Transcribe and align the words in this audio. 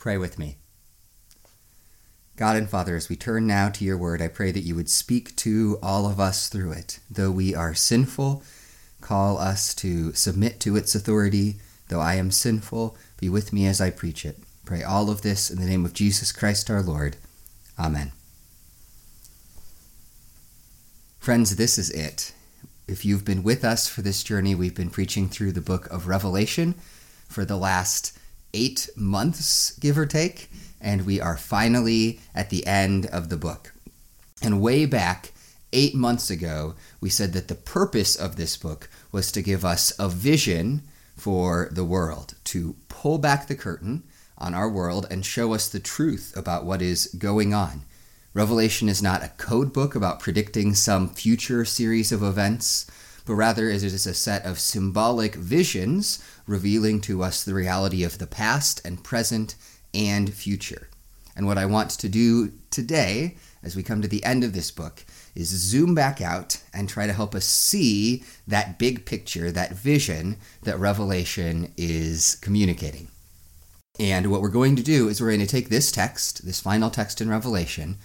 Pray 0.00 0.16
with 0.16 0.38
me. 0.38 0.56
God 2.34 2.56
and 2.56 2.70
Father, 2.70 2.96
as 2.96 3.10
we 3.10 3.16
turn 3.16 3.46
now 3.46 3.68
to 3.68 3.84
your 3.84 3.98
word, 3.98 4.22
I 4.22 4.28
pray 4.28 4.50
that 4.50 4.62
you 4.62 4.74
would 4.74 4.88
speak 4.88 5.36
to 5.36 5.78
all 5.82 6.06
of 6.06 6.18
us 6.18 6.48
through 6.48 6.72
it. 6.72 7.00
Though 7.10 7.30
we 7.30 7.54
are 7.54 7.74
sinful, 7.74 8.42
call 9.02 9.36
us 9.36 9.74
to 9.74 10.14
submit 10.14 10.58
to 10.60 10.74
its 10.74 10.94
authority. 10.94 11.56
Though 11.88 12.00
I 12.00 12.14
am 12.14 12.30
sinful, 12.30 12.96
be 13.18 13.28
with 13.28 13.52
me 13.52 13.66
as 13.66 13.78
I 13.78 13.90
preach 13.90 14.24
it. 14.24 14.38
Pray 14.64 14.82
all 14.82 15.10
of 15.10 15.20
this 15.20 15.50
in 15.50 15.60
the 15.60 15.66
name 15.66 15.84
of 15.84 15.92
Jesus 15.92 16.32
Christ 16.32 16.70
our 16.70 16.80
Lord. 16.80 17.16
Amen. 17.78 18.12
Friends, 21.18 21.56
this 21.56 21.76
is 21.76 21.90
it. 21.90 22.32
If 22.88 23.04
you've 23.04 23.26
been 23.26 23.42
with 23.42 23.66
us 23.66 23.86
for 23.86 24.00
this 24.00 24.22
journey, 24.22 24.54
we've 24.54 24.74
been 24.74 24.88
preaching 24.88 25.28
through 25.28 25.52
the 25.52 25.60
book 25.60 25.90
of 25.90 26.08
Revelation 26.08 26.74
for 27.28 27.44
the 27.44 27.58
last 27.58 28.16
eight 28.54 28.88
months, 28.96 29.78
give 29.78 29.98
or 29.98 30.06
take, 30.06 30.50
and 30.80 31.06
we 31.06 31.20
are 31.20 31.36
finally 31.36 32.20
at 32.34 32.50
the 32.50 32.66
end 32.66 33.06
of 33.06 33.28
the 33.28 33.36
book. 33.36 33.72
And 34.42 34.62
way 34.62 34.86
back, 34.86 35.32
eight 35.72 35.94
months 35.94 36.30
ago, 36.30 36.74
we 37.00 37.10
said 37.10 37.32
that 37.34 37.48
the 37.48 37.54
purpose 37.54 38.16
of 38.16 38.36
this 38.36 38.56
book 38.56 38.88
was 39.12 39.30
to 39.32 39.42
give 39.42 39.64
us 39.64 39.92
a 39.98 40.08
vision 40.08 40.82
for 41.16 41.68
the 41.70 41.84
world, 41.84 42.34
to 42.44 42.76
pull 42.88 43.18
back 43.18 43.46
the 43.46 43.54
curtain 43.54 44.02
on 44.38 44.54
our 44.54 44.68
world 44.68 45.06
and 45.10 45.24
show 45.24 45.52
us 45.52 45.68
the 45.68 45.80
truth 45.80 46.32
about 46.36 46.64
what 46.64 46.80
is 46.80 47.06
going 47.18 47.52
on. 47.52 47.82
Revelation 48.32 48.88
is 48.88 49.02
not 49.02 49.22
a 49.22 49.32
code 49.36 49.72
book 49.72 49.94
about 49.94 50.20
predicting 50.20 50.74
some 50.74 51.08
future 51.08 51.64
series 51.64 52.12
of 52.12 52.22
events 52.22 52.90
but 53.30 53.36
rather 53.36 53.70
it 53.70 53.84
is 53.84 54.06
a 54.06 54.12
set 54.12 54.44
of 54.44 54.58
symbolic 54.58 55.36
visions 55.36 56.20
revealing 56.48 57.00
to 57.00 57.22
us 57.22 57.44
the 57.44 57.54
reality 57.54 58.02
of 58.02 58.18
the 58.18 58.26
past 58.26 58.84
and 58.84 59.04
present 59.04 59.54
and 59.94 60.34
future. 60.34 60.88
And 61.36 61.46
what 61.46 61.56
I 61.56 61.64
want 61.64 61.90
to 61.90 62.08
do 62.08 62.50
today, 62.72 63.36
as 63.62 63.76
we 63.76 63.84
come 63.84 64.02
to 64.02 64.08
the 64.08 64.24
end 64.24 64.42
of 64.42 64.52
this 64.52 64.72
book, 64.72 65.04
is 65.36 65.46
zoom 65.46 65.94
back 65.94 66.20
out 66.20 66.60
and 66.74 66.88
try 66.88 67.06
to 67.06 67.12
help 67.12 67.36
us 67.36 67.44
see 67.44 68.24
that 68.48 68.80
big 68.80 69.06
picture, 69.06 69.52
that 69.52 69.74
vision 69.74 70.36
that 70.64 70.80
Revelation 70.80 71.72
is 71.76 72.34
communicating. 72.42 73.06
And 74.00 74.28
what 74.32 74.42
we're 74.42 74.48
going 74.48 74.74
to 74.74 74.82
do 74.82 75.08
is 75.08 75.20
we're 75.20 75.28
going 75.28 75.38
to 75.38 75.46
take 75.46 75.68
this 75.68 75.92
text, 75.92 76.44
this 76.44 76.58
final 76.58 76.90
text 76.90 77.20
in 77.20 77.30
Revelation, 77.30 77.98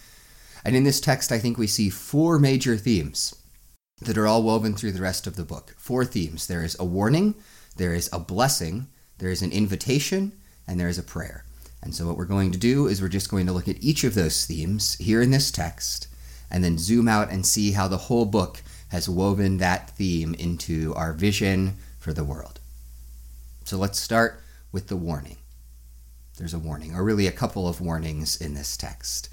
and 0.64 0.76
in 0.76 0.84
this 0.84 1.02
text, 1.02 1.32
I 1.32 1.40
think 1.40 1.58
we 1.58 1.66
see 1.66 1.90
four 1.90 2.38
major 2.38 2.78
themes 2.78 3.34
that 4.02 4.18
are 4.18 4.28
all 4.28 4.44
woven 4.44 4.74
through 4.74 4.92
the 4.92 5.02
rest 5.02 5.26
of 5.26 5.36
the 5.36 5.46
book. 5.46 5.74
Four 5.78 6.06
themes 6.06 6.48
there 6.48 6.64
is 6.64 6.76
a 6.80 6.86
warning, 6.86 7.36
there 7.78 7.94
is 7.94 8.10
a 8.12 8.20
blessing, 8.20 8.88
there 9.20 9.30
is 9.30 9.42
an 9.42 9.52
invitation, 9.52 10.34
and 10.68 10.80
there 10.80 10.90
is 10.90 10.98
a 10.98 11.04
prayer. 11.04 11.46
And 11.82 11.96
so, 11.96 12.08
what 12.08 12.18
we're 12.18 12.26
going 12.26 12.52
to 12.52 12.58
do 12.58 12.88
is 12.88 13.02
we're 13.02 13.08
just 13.08 13.30
going 13.30 13.46
to 13.46 13.54
look 13.54 13.68
at 13.68 13.82
each 13.82 14.04
of 14.04 14.16
those 14.16 14.46
themes 14.46 14.96
here 14.96 15.22
in 15.22 15.32
this 15.32 15.52
text 15.52 16.08
and 16.52 16.64
then 16.64 16.78
zoom 16.78 17.08
out 17.08 17.32
and 17.32 17.46
see 17.46 17.72
how 17.72 17.88
the 17.88 17.98
whole 17.98 18.26
book 18.26 18.62
has 18.90 19.08
woven 19.08 19.58
that 19.58 19.92
theme 19.92 20.34
into 20.36 20.94
our 20.96 21.14
vision 21.14 21.76
for 22.00 22.12
the 22.12 22.24
world. 22.24 22.60
So, 23.64 23.78
let's 23.78 24.00
start 24.00 24.42
with 24.72 24.88
the 24.88 24.98
warning. 24.98 25.38
There's 26.38 26.54
a 26.54 26.60
warning, 26.60 26.96
or 26.96 27.04
really 27.04 27.28
a 27.28 27.32
couple 27.32 27.68
of 27.68 27.80
warnings 27.80 28.36
in 28.42 28.56
this 28.56 28.76
text. 28.76 29.30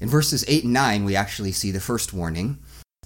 In 0.00 0.08
verses 0.08 0.44
8 0.48 0.64
and 0.64 0.72
9, 0.72 1.04
we 1.04 1.14
actually 1.14 1.52
see 1.52 1.70
the 1.70 1.80
first 1.80 2.12
warning 2.12 2.58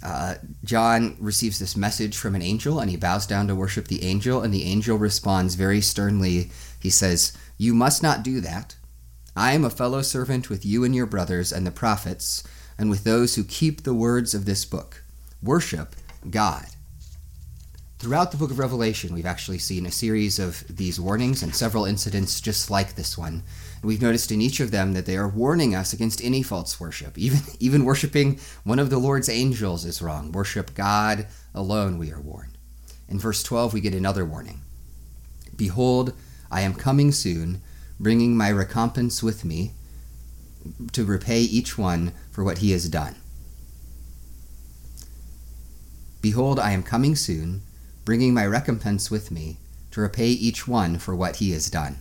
uh, 0.02 0.34
John 0.64 1.16
receives 1.20 1.58
this 1.58 1.76
message 1.76 2.16
from 2.16 2.34
an 2.34 2.42
angel 2.42 2.80
and 2.80 2.90
he 2.90 2.96
bows 2.96 3.26
down 3.26 3.46
to 3.48 3.54
worship 3.54 3.88
the 3.88 4.02
angel, 4.02 4.42
and 4.42 4.52
the 4.52 4.64
angel 4.64 4.98
responds 4.98 5.54
very 5.54 5.80
sternly. 5.80 6.50
He 6.80 6.90
says, 6.90 7.32
You 7.56 7.74
must 7.74 8.02
not 8.02 8.22
do 8.22 8.40
that. 8.40 8.76
I 9.36 9.52
am 9.52 9.64
a 9.64 9.70
fellow 9.70 10.02
servant 10.02 10.50
with 10.50 10.66
you 10.66 10.84
and 10.84 10.94
your 10.94 11.06
brothers 11.06 11.52
and 11.52 11.66
the 11.66 11.70
prophets, 11.70 12.42
and 12.76 12.90
with 12.90 13.04
those 13.04 13.36
who 13.36 13.44
keep 13.44 13.82
the 13.82 13.94
words 13.94 14.34
of 14.34 14.44
this 14.44 14.64
book. 14.64 15.02
Worship 15.42 15.94
God. 16.28 16.66
Throughout 18.02 18.32
the 18.32 18.36
book 18.36 18.50
of 18.50 18.58
Revelation, 18.58 19.14
we've 19.14 19.24
actually 19.26 19.58
seen 19.58 19.86
a 19.86 19.92
series 19.92 20.40
of 20.40 20.64
these 20.68 20.98
warnings 20.98 21.40
and 21.40 21.54
several 21.54 21.84
incidents 21.84 22.40
just 22.40 22.68
like 22.68 22.96
this 22.96 23.16
one 23.16 23.44
We've 23.80 24.02
noticed 24.02 24.32
in 24.32 24.40
each 24.40 24.58
of 24.58 24.72
them 24.72 24.94
that 24.94 25.06
they 25.06 25.16
are 25.16 25.28
warning 25.28 25.72
us 25.76 25.92
against 25.92 26.20
any 26.20 26.42
false 26.42 26.80
worship. 26.80 27.16
Even, 27.16 27.38
even 27.60 27.84
worshiping 27.84 28.40
one 28.64 28.80
of 28.80 28.90
the 28.90 28.98
Lord's 28.98 29.28
angels 29.28 29.84
is 29.84 30.02
wrong. 30.02 30.32
Worship 30.32 30.74
God 30.74 31.28
alone, 31.54 31.96
we 31.96 32.10
are 32.10 32.20
warned. 32.20 32.58
In 33.08 33.20
verse 33.20 33.40
12, 33.44 33.72
we 33.72 33.80
get 33.80 33.94
another 33.94 34.24
warning 34.24 34.62
Behold, 35.54 36.12
I 36.50 36.62
am 36.62 36.74
coming 36.74 37.12
soon, 37.12 37.62
bringing 38.00 38.36
my 38.36 38.50
recompense 38.50 39.22
with 39.22 39.44
me 39.44 39.74
to 40.90 41.04
repay 41.04 41.42
each 41.42 41.78
one 41.78 42.14
for 42.32 42.42
what 42.42 42.58
he 42.58 42.72
has 42.72 42.88
done. 42.88 43.14
Behold, 46.20 46.58
I 46.58 46.72
am 46.72 46.82
coming 46.82 47.14
soon, 47.14 47.62
bringing 48.04 48.34
my 48.34 48.46
recompense 48.46 49.10
with 49.10 49.30
me 49.30 49.58
to 49.90 50.00
repay 50.00 50.28
each 50.28 50.66
one 50.66 50.98
for 50.98 51.14
what 51.14 51.36
he 51.36 51.52
has 51.52 51.70
done. 51.70 51.98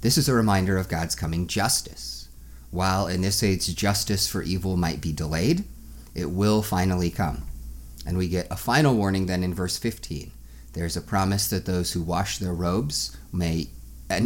This 0.00 0.16
is 0.16 0.28
a 0.28 0.34
reminder 0.34 0.78
of 0.78 0.88
God's 0.88 1.14
coming 1.14 1.46
justice. 1.46 2.28
While 2.70 3.06
in 3.06 3.20
this 3.20 3.42
age 3.42 3.74
justice 3.74 4.26
for 4.28 4.42
evil 4.42 4.76
might 4.76 5.00
be 5.00 5.12
delayed, 5.12 5.64
it 6.14 6.30
will 6.30 6.62
finally 6.62 7.10
come. 7.10 7.42
And 8.06 8.16
we 8.16 8.28
get 8.28 8.46
a 8.50 8.56
final 8.56 8.94
warning 8.94 9.26
then 9.26 9.42
in 9.42 9.54
verse 9.54 9.76
15. 9.76 10.30
There's 10.72 10.96
a 10.96 11.02
promise 11.02 11.48
that 11.48 11.66
those 11.66 11.92
who 11.92 12.02
wash 12.02 12.38
their 12.38 12.54
robes 12.54 13.16
may 13.32 13.68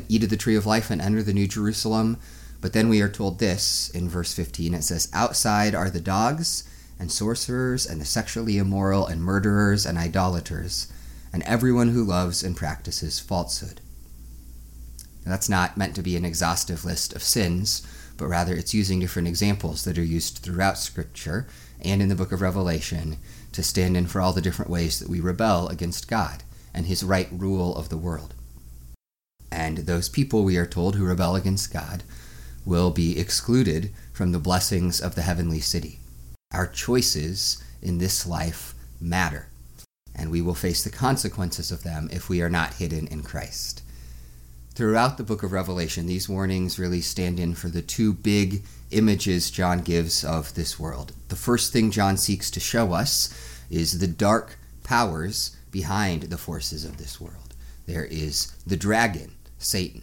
eat 0.08 0.22
of 0.22 0.30
the 0.30 0.36
tree 0.36 0.56
of 0.56 0.66
life 0.66 0.90
and 0.90 1.00
enter 1.00 1.22
the 1.22 1.34
New 1.34 1.48
Jerusalem. 1.48 2.18
But 2.60 2.72
then 2.72 2.88
we 2.88 3.00
are 3.00 3.08
told 3.08 3.38
this 3.38 3.90
in 3.90 4.08
verse 4.08 4.32
15 4.32 4.74
it 4.74 4.84
says, 4.84 5.08
Outside 5.12 5.74
are 5.74 5.90
the 5.90 6.00
dogs, 6.00 6.64
and 6.98 7.10
sorcerers, 7.10 7.86
and 7.86 8.00
the 8.00 8.04
sexually 8.04 8.58
immoral, 8.58 9.06
and 9.06 9.22
murderers, 9.22 9.84
and 9.86 9.98
idolaters, 9.98 10.92
and 11.32 11.42
everyone 11.42 11.88
who 11.88 12.04
loves 12.04 12.42
and 12.42 12.56
practices 12.56 13.18
falsehood. 13.18 13.80
That's 15.24 15.48
not 15.48 15.76
meant 15.76 15.94
to 15.96 16.02
be 16.02 16.16
an 16.16 16.24
exhaustive 16.24 16.84
list 16.84 17.14
of 17.14 17.22
sins, 17.22 17.82
but 18.16 18.26
rather 18.26 18.54
it's 18.54 18.74
using 18.74 19.00
different 19.00 19.28
examples 19.28 19.84
that 19.84 19.98
are 19.98 20.04
used 20.04 20.38
throughout 20.38 20.78
Scripture 20.78 21.46
and 21.80 22.02
in 22.02 22.08
the 22.08 22.14
book 22.14 22.30
of 22.30 22.40
Revelation 22.40 23.16
to 23.52 23.62
stand 23.62 23.96
in 23.96 24.06
for 24.06 24.20
all 24.20 24.32
the 24.32 24.42
different 24.42 24.70
ways 24.70 24.98
that 24.98 25.08
we 25.08 25.20
rebel 25.20 25.68
against 25.68 26.08
God 26.08 26.42
and 26.72 26.86
his 26.86 27.02
right 27.02 27.28
rule 27.30 27.74
of 27.76 27.88
the 27.88 27.96
world. 27.96 28.34
And 29.50 29.78
those 29.78 30.08
people, 30.08 30.44
we 30.44 30.56
are 30.56 30.66
told, 30.66 30.96
who 30.96 31.04
rebel 31.04 31.36
against 31.36 31.72
God 31.72 32.02
will 32.66 32.90
be 32.90 33.18
excluded 33.18 33.90
from 34.12 34.32
the 34.32 34.38
blessings 34.38 35.00
of 35.00 35.14
the 35.14 35.22
heavenly 35.22 35.60
city. 35.60 36.00
Our 36.52 36.66
choices 36.66 37.62
in 37.82 37.98
this 37.98 38.26
life 38.26 38.74
matter, 39.00 39.48
and 40.14 40.30
we 40.30 40.40
will 40.40 40.54
face 40.54 40.84
the 40.84 40.90
consequences 40.90 41.72
of 41.72 41.82
them 41.82 42.08
if 42.12 42.28
we 42.28 42.42
are 42.42 42.50
not 42.50 42.74
hidden 42.74 43.06
in 43.08 43.22
Christ 43.22 43.82
throughout 44.74 45.16
the 45.16 45.24
book 45.24 45.42
of 45.42 45.52
Revelation, 45.52 46.06
these 46.06 46.28
warnings 46.28 46.78
really 46.78 47.00
stand 47.00 47.38
in 47.38 47.54
for 47.54 47.68
the 47.68 47.82
two 47.82 48.12
big 48.12 48.62
images 48.90 49.50
John 49.50 49.80
gives 49.80 50.24
of 50.24 50.54
this 50.54 50.78
world. 50.78 51.12
The 51.28 51.36
first 51.36 51.72
thing 51.72 51.90
John 51.90 52.16
seeks 52.16 52.50
to 52.50 52.60
show 52.60 52.92
us 52.92 53.32
is 53.70 53.98
the 53.98 54.06
dark 54.06 54.58
powers 54.82 55.56
behind 55.70 56.24
the 56.24 56.38
forces 56.38 56.84
of 56.84 56.98
this 56.98 57.20
world. 57.20 57.54
There 57.86 58.04
is 58.04 58.52
the 58.66 58.76
dragon, 58.76 59.32
Satan. 59.58 60.02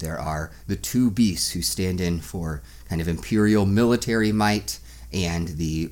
There 0.00 0.18
are 0.18 0.52
the 0.66 0.76
two 0.76 1.10
beasts 1.10 1.50
who 1.50 1.62
stand 1.62 2.00
in 2.00 2.20
for 2.20 2.62
kind 2.88 3.00
of 3.00 3.08
imperial 3.08 3.66
military 3.66 4.32
might 4.32 4.78
and 5.12 5.48
the 5.48 5.90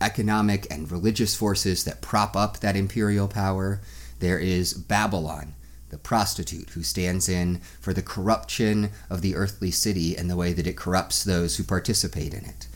economic 0.00 0.66
and 0.70 0.90
religious 0.90 1.34
forces 1.34 1.84
that 1.84 2.02
prop 2.02 2.36
up 2.36 2.58
that 2.58 2.76
imperial 2.76 3.28
power. 3.28 3.80
There 4.18 4.38
is 4.38 4.72
Babylon, 4.74 5.54
the 5.90 5.98
prostitute 5.98 6.70
who 6.70 6.82
stands 6.82 7.28
in 7.28 7.60
for 7.80 7.92
the 7.92 8.02
corruption 8.02 8.90
of 9.08 9.22
the 9.22 9.34
earthly 9.34 9.70
city 9.70 10.16
and 10.16 10.28
the 10.28 10.36
way 10.36 10.52
that 10.52 10.66
it 10.66 10.76
corrupts 10.76 11.24
those 11.24 11.56
who 11.56 11.64
participate 11.64 12.34
in 12.34 12.44
it. 12.44 12.66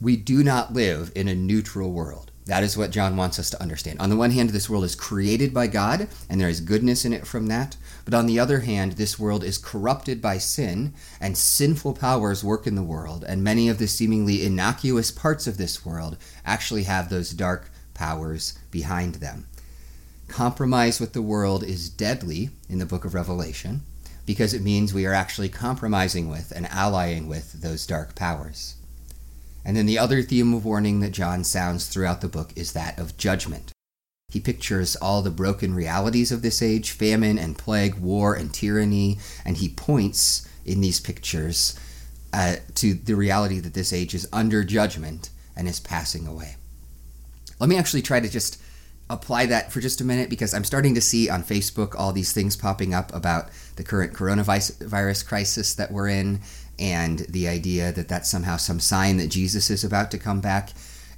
We 0.00 0.16
do 0.16 0.42
not 0.42 0.72
live 0.72 1.12
in 1.14 1.28
a 1.28 1.34
neutral 1.34 1.92
world. 1.92 2.30
That 2.50 2.64
is 2.64 2.76
what 2.76 2.90
John 2.90 3.16
wants 3.16 3.38
us 3.38 3.48
to 3.50 3.62
understand. 3.62 4.00
On 4.00 4.10
the 4.10 4.16
one 4.16 4.32
hand, 4.32 4.50
this 4.50 4.68
world 4.68 4.82
is 4.82 4.96
created 4.96 5.54
by 5.54 5.68
God, 5.68 6.08
and 6.28 6.40
there 6.40 6.48
is 6.48 6.60
goodness 6.60 7.04
in 7.04 7.12
it 7.12 7.24
from 7.24 7.46
that. 7.46 7.76
But 8.04 8.12
on 8.12 8.26
the 8.26 8.40
other 8.40 8.58
hand, 8.58 8.94
this 8.94 9.20
world 9.20 9.44
is 9.44 9.56
corrupted 9.56 10.20
by 10.20 10.38
sin, 10.38 10.92
and 11.20 11.38
sinful 11.38 11.94
powers 11.94 12.42
work 12.42 12.66
in 12.66 12.74
the 12.74 12.82
world, 12.82 13.22
and 13.22 13.44
many 13.44 13.68
of 13.68 13.78
the 13.78 13.86
seemingly 13.86 14.44
innocuous 14.44 15.12
parts 15.12 15.46
of 15.46 15.58
this 15.58 15.86
world 15.86 16.16
actually 16.44 16.82
have 16.82 17.08
those 17.08 17.30
dark 17.30 17.70
powers 17.94 18.58
behind 18.72 19.14
them. 19.16 19.46
Compromise 20.26 20.98
with 20.98 21.12
the 21.12 21.22
world 21.22 21.62
is 21.62 21.88
deadly 21.88 22.50
in 22.68 22.80
the 22.80 22.84
book 22.84 23.04
of 23.04 23.14
Revelation 23.14 23.82
because 24.26 24.52
it 24.52 24.62
means 24.62 24.92
we 24.92 25.06
are 25.06 25.14
actually 25.14 25.50
compromising 25.50 26.28
with 26.28 26.50
and 26.50 26.66
allying 26.66 27.28
with 27.28 27.62
those 27.62 27.86
dark 27.86 28.16
powers. 28.16 28.74
And 29.64 29.76
then 29.76 29.86
the 29.86 29.98
other 29.98 30.22
theme 30.22 30.54
of 30.54 30.64
warning 30.64 31.00
that 31.00 31.12
John 31.12 31.44
sounds 31.44 31.86
throughout 31.86 32.20
the 32.20 32.28
book 32.28 32.52
is 32.56 32.72
that 32.72 32.98
of 32.98 33.16
judgment. 33.16 33.72
He 34.30 34.40
pictures 34.40 34.96
all 34.96 35.22
the 35.22 35.30
broken 35.30 35.74
realities 35.74 36.30
of 36.30 36.42
this 36.42 36.62
age 36.62 36.92
famine 36.92 37.38
and 37.38 37.58
plague, 37.58 37.96
war 37.96 38.34
and 38.34 38.54
tyranny, 38.54 39.18
and 39.44 39.56
he 39.56 39.68
points 39.68 40.48
in 40.64 40.80
these 40.80 41.00
pictures 41.00 41.78
uh, 42.32 42.56
to 42.76 42.94
the 42.94 43.16
reality 43.16 43.58
that 43.58 43.74
this 43.74 43.92
age 43.92 44.14
is 44.14 44.28
under 44.32 44.62
judgment 44.62 45.30
and 45.56 45.66
is 45.66 45.80
passing 45.80 46.26
away. 46.26 46.56
Let 47.58 47.68
me 47.68 47.76
actually 47.76 48.02
try 48.02 48.20
to 48.20 48.28
just 48.28 48.62
apply 49.10 49.46
that 49.46 49.72
for 49.72 49.80
just 49.80 50.00
a 50.00 50.04
minute 50.04 50.30
because 50.30 50.54
I'm 50.54 50.64
starting 50.64 50.94
to 50.94 51.00
see 51.00 51.28
on 51.28 51.42
Facebook 51.42 51.96
all 51.98 52.12
these 52.12 52.32
things 52.32 52.56
popping 52.56 52.94
up 52.94 53.12
about 53.12 53.48
the 53.74 53.82
current 53.82 54.12
coronavirus 54.12 55.26
crisis 55.26 55.74
that 55.74 55.90
we're 55.90 56.08
in 56.08 56.40
and 56.80 57.20
the 57.28 57.46
idea 57.46 57.92
that 57.92 58.08
that's 58.08 58.30
somehow 58.30 58.56
some 58.56 58.80
sign 58.80 59.18
that 59.18 59.28
Jesus 59.28 59.70
is 59.70 59.84
about 59.84 60.10
to 60.10 60.18
come 60.18 60.40
back. 60.40 60.70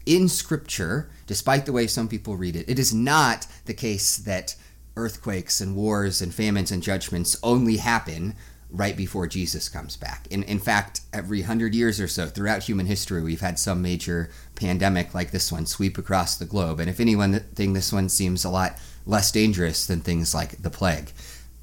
In 0.05 0.29
Scripture, 0.29 1.09
despite 1.27 1.65
the 1.65 1.73
way 1.73 1.87
some 1.87 2.09
people 2.09 2.37
read 2.37 2.57
it, 2.57 2.69
it 2.69 2.79
is 2.79 2.93
not 2.93 3.47
the 3.67 3.75
case 3.75 4.17
that 4.17 4.57
earthquakes 4.97 5.61
and 5.61 5.77
wars 5.77 6.21
and 6.21 6.35
famines 6.35 6.73
and 6.73 6.83
judgments 6.83 7.39
only 7.43 7.77
happen 7.77 8.35
right 8.73 8.97
before 8.97 9.27
Jesus 9.27 9.69
comes 9.69 9.97
back. 9.97 10.27
In, 10.31 10.43
in 10.45 10.59
fact, 10.59 11.03
every 11.13 11.43
hundred 11.43 11.75
years 11.75 12.01
or 12.01 12.09
so 12.09 12.27
throughout 12.27 12.65
human 12.65 12.87
history, 12.87 13.23
we've 13.23 13.41
had 13.41 13.59
some 13.59 13.83
major 13.83 14.31
pandemic 14.55 15.15
like 15.15 15.31
this 15.31 15.53
one 15.53 15.67
sweep 15.67 15.99
across 15.99 16.37
the 16.37 16.47
globe. 16.47 16.81
And 16.81 16.91
if 16.91 16.99
anyone 16.99 17.39
thing, 17.55 17.75
this 17.75 17.93
one 17.93 18.09
seems 18.09 18.45
a 18.45 18.51
lot 18.51 18.79
less 19.07 19.31
dangerous 19.31 19.87
than 19.87 20.01
things 20.01 20.35
like 20.35 20.63
the 20.63 20.71
plague. 20.71 21.13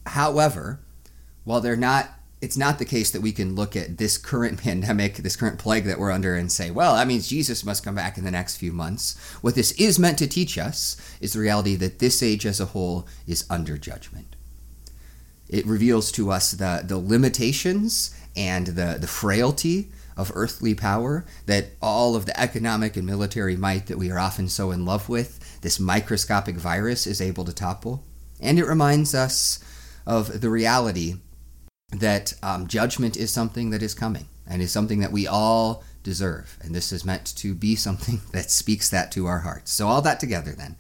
However, 0.06 0.80
while 1.44 1.62
they're 1.62 1.75
not 1.75 2.12
it's 2.41 2.57
not 2.57 2.80
the 2.80 2.86
case 2.86 3.12
that 3.12 3.21
we 3.21 3.31
can 3.31 3.56
look 3.56 3.75
at 3.75 3.97
this 3.97 4.18
current 4.18 4.59
pandemic, 4.63 5.18
this 5.18 5.36
current 5.36 5.59
plague 5.59 5.86
that 5.86 6.00
we're 6.00 6.12
under, 6.12 6.36
and 6.36 6.51
say, 6.51 6.71
well, 6.71 6.95
that 6.95 7.07
means 7.07 7.27
Jesus 7.27 7.65
must 7.65 7.83
come 7.83 7.95
back 7.95 8.18
in 8.18 8.24
the 8.24 8.31
next 8.31 8.57
few 8.57 8.71
months. 8.71 9.18
What 9.41 9.56
this 9.56 9.71
is 9.74 10.00
meant 10.00 10.18
to 10.19 10.27
teach 10.27 10.57
us 10.57 10.95
is 11.19 11.33
the 11.33 11.39
reality 11.39 11.75
that 11.75 12.00
this 12.00 12.24
age 12.24 12.45
as 12.45 12.59
a 12.59 12.65
whole 12.65 13.07
is 13.27 13.45
under 13.50 13.77
judgment. 13.77 14.36
It 15.50 15.65
reveals 15.65 16.12
to 16.13 16.31
us 16.31 16.51
the, 16.51 16.83
the 16.86 16.97
limitations 16.97 18.15
and 18.36 18.68
the, 18.68 18.97
the 19.00 19.07
frailty 19.07 19.92
of 20.15 20.31
earthly 20.35 20.75
power, 20.75 21.25
that 21.45 21.68
all 21.81 22.15
of 22.15 22.25
the 22.25 22.39
economic 22.39 22.97
and 22.97 23.06
military 23.06 23.56
might 23.56 23.88
that 23.88 23.97
we 23.97 24.12
are 24.12 24.19
often 24.19 24.50
so 24.50 24.69
in 24.69 24.85
love 24.85 25.07
with, 25.09 25.59
this 25.62 25.80
microscopic 25.80 26.56
virus 26.56 27.07
is 27.07 27.21
able 27.21 27.45
to 27.45 27.53
topple. 27.53 28.03
And 28.39 28.59
it 28.59 28.65
reminds 28.65 29.15
us 29.15 29.63
of 30.06 30.42
the 30.42 30.50
reality 30.50 31.15
that 31.91 32.33
um, 32.44 32.68
judgment 32.68 33.18
is 33.18 33.31
something 33.31 33.71
that 33.71 33.81
is 33.81 33.94
coming 33.94 34.27
and 34.47 34.62
is 34.62 34.71
something 34.71 35.00
that 35.00 35.12
we 35.12 35.27
all 35.27 35.83
deserve. 36.03 36.57
And 36.62 36.74
this 36.74 36.91
is 36.91 37.06
meant 37.06 37.36
to 37.38 37.53
be 37.53 37.75
something 37.88 38.21
that 38.31 38.51
speaks 38.51 38.89
that 38.89 39.12
to 39.13 39.25
our 39.25 39.39
hearts. 39.39 39.71
So, 39.71 39.88
all 39.88 40.01
that 40.01 40.19
together, 40.19 40.51
then, 40.51 40.75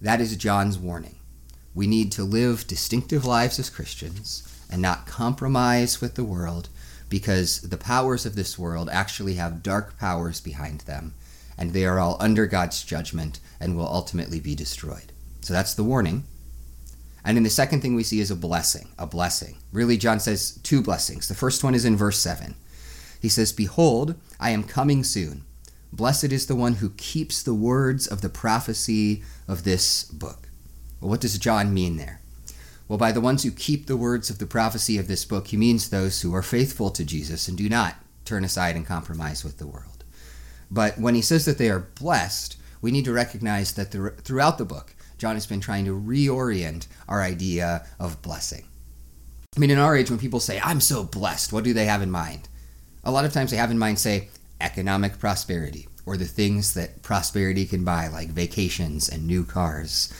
that 0.00 0.20
is 0.20 0.36
John's 0.36 0.78
warning. 0.78 1.16
We 1.74 1.86
need 1.86 2.12
to 2.12 2.24
live 2.24 2.66
distinctive 2.66 3.24
lives 3.24 3.58
as 3.58 3.70
Christians 3.70 4.42
and 4.70 4.80
not 4.80 5.06
compromise 5.06 6.00
with 6.00 6.14
the 6.14 6.24
world 6.24 6.68
because 7.08 7.60
the 7.60 7.76
powers 7.76 8.26
of 8.26 8.34
this 8.34 8.58
world 8.58 8.88
actually 8.90 9.34
have 9.34 9.62
dark 9.62 9.98
powers 9.98 10.40
behind 10.40 10.80
them 10.80 11.14
and 11.58 11.72
they 11.72 11.84
are 11.84 11.98
all 11.98 12.16
under 12.20 12.46
God's 12.46 12.82
judgment 12.82 13.40
and 13.60 13.76
will 13.76 13.86
ultimately 13.86 14.40
be 14.40 14.54
destroyed. 14.54 15.12
So 15.40 15.54
that's 15.54 15.74
the 15.74 15.84
warning. 15.84 16.24
And 17.26 17.36
then 17.36 17.42
the 17.42 17.50
second 17.50 17.80
thing 17.80 17.96
we 17.96 18.04
see 18.04 18.20
is 18.20 18.30
a 18.30 18.36
blessing, 18.36 18.86
a 19.00 19.06
blessing. 19.06 19.56
Really, 19.72 19.96
John 19.96 20.20
says 20.20 20.60
two 20.62 20.80
blessings. 20.80 21.26
The 21.26 21.34
first 21.34 21.64
one 21.64 21.74
is 21.74 21.84
in 21.84 21.96
verse 21.96 22.18
7. 22.18 22.54
He 23.20 23.28
says, 23.28 23.52
Behold, 23.52 24.14
I 24.38 24.50
am 24.50 24.62
coming 24.62 25.02
soon. 25.02 25.44
Blessed 25.92 26.30
is 26.30 26.46
the 26.46 26.54
one 26.54 26.74
who 26.74 26.90
keeps 26.90 27.42
the 27.42 27.52
words 27.52 28.06
of 28.06 28.20
the 28.20 28.28
prophecy 28.28 29.24
of 29.48 29.64
this 29.64 30.04
book. 30.04 30.48
Well, 31.00 31.10
what 31.10 31.20
does 31.20 31.36
John 31.36 31.74
mean 31.74 31.96
there? 31.96 32.20
Well, 32.86 32.98
by 32.98 33.10
the 33.10 33.20
ones 33.20 33.42
who 33.42 33.50
keep 33.50 33.86
the 33.86 33.96
words 33.96 34.30
of 34.30 34.38
the 34.38 34.46
prophecy 34.46 34.96
of 34.96 35.08
this 35.08 35.24
book, 35.24 35.48
he 35.48 35.56
means 35.56 35.90
those 35.90 36.22
who 36.22 36.32
are 36.32 36.42
faithful 36.42 36.90
to 36.90 37.04
Jesus 37.04 37.48
and 37.48 37.58
do 37.58 37.68
not 37.68 37.96
turn 38.24 38.44
aside 38.44 38.76
and 38.76 38.86
compromise 38.86 39.42
with 39.42 39.58
the 39.58 39.66
world. 39.66 40.04
But 40.70 40.96
when 40.96 41.16
he 41.16 41.22
says 41.22 41.44
that 41.46 41.58
they 41.58 41.70
are 41.70 41.88
blessed, 41.98 42.56
we 42.80 42.92
need 42.92 43.04
to 43.06 43.12
recognize 43.12 43.72
that 43.72 43.90
throughout 44.22 44.58
the 44.58 44.64
book, 44.64 44.94
John 45.18 45.34
has 45.34 45.46
been 45.46 45.60
trying 45.60 45.84
to 45.86 45.98
reorient 45.98 46.86
our 47.08 47.22
idea 47.22 47.86
of 47.98 48.20
blessing. 48.22 48.66
I 49.56 49.60
mean, 49.60 49.70
in 49.70 49.78
our 49.78 49.96
age, 49.96 50.10
when 50.10 50.18
people 50.18 50.40
say, 50.40 50.60
I'm 50.62 50.80
so 50.80 51.02
blessed, 51.04 51.52
what 51.52 51.64
do 51.64 51.72
they 51.72 51.86
have 51.86 52.02
in 52.02 52.10
mind? 52.10 52.48
A 53.04 53.10
lot 53.10 53.24
of 53.24 53.32
times 53.32 53.50
they 53.50 53.56
have 53.56 53.70
in 53.70 53.78
mind, 53.78 53.98
say, 53.98 54.28
economic 54.60 55.18
prosperity 55.18 55.88
or 56.04 56.16
the 56.16 56.24
things 56.24 56.74
that 56.74 57.02
prosperity 57.02 57.64
can 57.64 57.84
buy, 57.84 58.08
like 58.08 58.28
vacations 58.28 59.08
and 59.08 59.26
new 59.26 59.44
cars. 59.44 60.12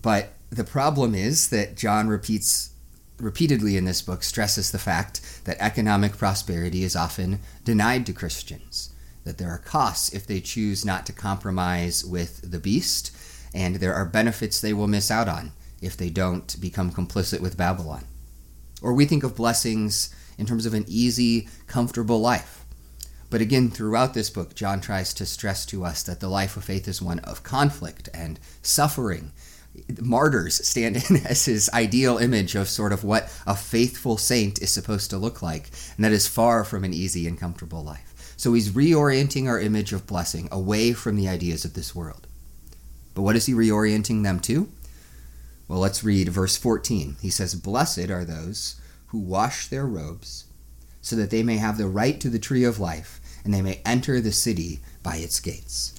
But 0.00 0.32
the 0.50 0.64
problem 0.64 1.14
is 1.14 1.48
that 1.50 1.76
John 1.76 2.08
repeats 2.08 2.70
repeatedly 3.18 3.76
in 3.76 3.84
this 3.84 4.02
book 4.02 4.22
stresses 4.22 4.70
the 4.70 4.78
fact 4.78 5.42
that 5.44 5.56
economic 5.58 6.16
prosperity 6.16 6.84
is 6.84 6.94
often 6.94 7.40
denied 7.64 8.06
to 8.06 8.12
Christians, 8.12 8.90
that 9.24 9.38
there 9.38 9.50
are 9.50 9.58
costs 9.58 10.12
if 10.14 10.26
they 10.26 10.40
choose 10.40 10.84
not 10.84 11.04
to 11.06 11.12
compromise 11.12 12.04
with 12.04 12.48
the 12.48 12.60
beast, 12.60 13.10
and 13.54 13.76
there 13.76 13.94
are 13.94 14.04
benefits 14.04 14.60
they 14.60 14.72
will 14.72 14.86
miss 14.86 15.10
out 15.10 15.28
on 15.28 15.52
if 15.80 15.96
they 15.96 16.10
don't 16.10 16.60
become 16.60 16.90
complicit 16.90 17.40
with 17.40 17.56
Babylon. 17.56 18.04
Or 18.82 18.92
we 18.92 19.04
think 19.04 19.24
of 19.24 19.36
blessings 19.36 20.14
in 20.36 20.46
terms 20.46 20.66
of 20.66 20.74
an 20.74 20.84
easy, 20.86 21.48
comfortable 21.66 22.20
life. 22.20 22.64
But 23.30 23.40
again, 23.40 23.70
throughout 23.70 24.14
this 24.14 24.30
book, 24.30 24.54
John 24.54 24.80
tries 24.80 25.12
to 25.14 25.26
stress 25.26 25.66
to 25.66 25.84
us 25.84 26.02
that 26.04 26.20
the 26.20 26.28
life 26.28 26.56
of 26.56 26.64
faith 26.64 26.88
is 26.88 27.02
one 27.02 27.18
of 27.20 27.42
conflict 27.42 28.08
and 28.14 28.40
suffering. 28.62 29.32
Martyrs 30.00 30.66
stand 30.66 30.96
in 31.10 31.26
as 31.26 31.44
his 31.44 31.68
ideal 31.74 32.16
image 32.18 32.54
of 32.54 32.68
sort 32.68 32.92
of 32.92 33.04
what 33.04 33.30
a 33.46 33.54
faithful 33.54 34.16
saint 34.16 34.62
is 34.62 34.72
supposed 34.72 35.10
to 35.10 35.18
look 35.18 35.42
like, 35.42 35.70
and 35.96 36.04
that 36.04 36.12
is 36.12 36.26
far 36.26 36.64
from 36.64 36.84
an 36.84 36.94
easy 36.94 37.26
and 37.26 37.38
comfortable 37.38 37.84
life. 37.84 38.34
So 38.36 38.54
he's 38.54 38.70
reorienting 38.70 39.48
our 39.48 39.60
image 39.60 39.92
of 39.92 40.06
blessing 40.06 40.48
away 40.50 40.92
from 40.92 41.16
the 41.16 41.28
ideas 41.28 41.64
of 41.64 41.74
this 41.74 41.94
world. 41.94 42.27
But 43.18 43.24
what 43.24 43.34
is 43.34 43.46
he 43.46 43.52
reorienting 43.52 44.22
them 44.22 44.38
to? 44.42 44.68
Well, 45.66 45.80
let's 45.80 46.04
read 46.04 46.28
verse 46.28 46.56
14. 46.56 47.16
He 47.20 47.30
says, 47.30 47.56
Blessed 47.56 48.10
are 48.10 48.24
those 48.24 48.76
who 49.08 49.18
wash 49.18 49.66
their 49.66 49.86
robes, 49.88 50.44
so 51.02 51.16
that 51.16 51.30
they 51.30 51.42
may 51.42 51.56
have 51.56 51.78
the 51.78 51.88
right 51.88 52.20
to 52.20 52.30
the 52.30 52.38
tree 52.38 52.62
of 52.62 52.78
life, 52.78 53.20
and 53.42 53.52
they 53.52 53.60
may 53.60 53.80
enter 53.84 54.20
the 54.20 54.30
city 54.30 54.78
by 55.02 55.16
its 55.16 55.40
gates. 55.40 55.98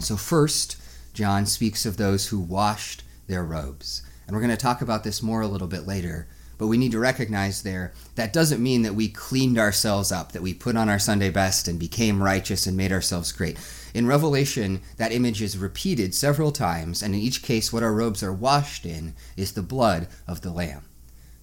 So, 0.00 0.16
first, 0.16 0.76
John 1.14 1.46
speaks 1.46 1.86
of 1.86 1.98
those 1.98 2.26
who 2.26 2.40
washed 2.40 3.04
their 3.28 3.44
robes. 3.44 4.02
And 4.26 4.34
we're 4.34 4.42
going 4.42 4.50
to 4.50 4.56
talk 4.56 4.82
about 4.82 5.04
this 5.04 5.22
more 5.22 5.42
a 5.42 5.46
little 5.46 5.68
bit 5.68 5.86
later. 5.86 6.26
But 6.60 6.66
we 6.66 6.76
need 6.76 6.92
to 6.92 6.98
recognize 6.98 7.62
there 7.62 7.94
that 8.16 8.34
doesn't 8.34 8.62
mean 8.62 8.82
that 8.82 8.94
we 8.94 9.08
cleaned 9.08 9.56
ourselves 9.56 10.12
up, 10.12 10.32
that 10.32 10.42
we 10.42 10.52
put 10.52 10.76
on 10.76 10.90
our 10.90 10.98
Sunday 10.98 11.30
best 11.30 11.66
and 11.66 11.78
became 11.78 12.22
righteous 12.22 12.66
and 12.66 12.76
made 12.76 12.92
ourselves 12.92 13.32
great. 13.32 13.56
In 13.94 14.06
Revelation, 14.06 14.82
that 14.98 15.10
image 15.10 15.40
is 15.40 15.56
repeated 15.56 16.14
several 16.14 16.52
times, 16.52 17.02
and 17.02 17.14
in 17.14 17.20
each 17.22 17.42
case, 17.42 17.72
what 17.72 17.82
our 17.82 17.94
robes 17.94 18.22
are 18.22 18.30
washed 18.30 18.84
in 18.84 19.14
is 19.38 19.52
the 19.52 19.62
blood 19.62 20.06
of 20.28 20.42
the 20.42 20.50
Lamb. 20.50 20.84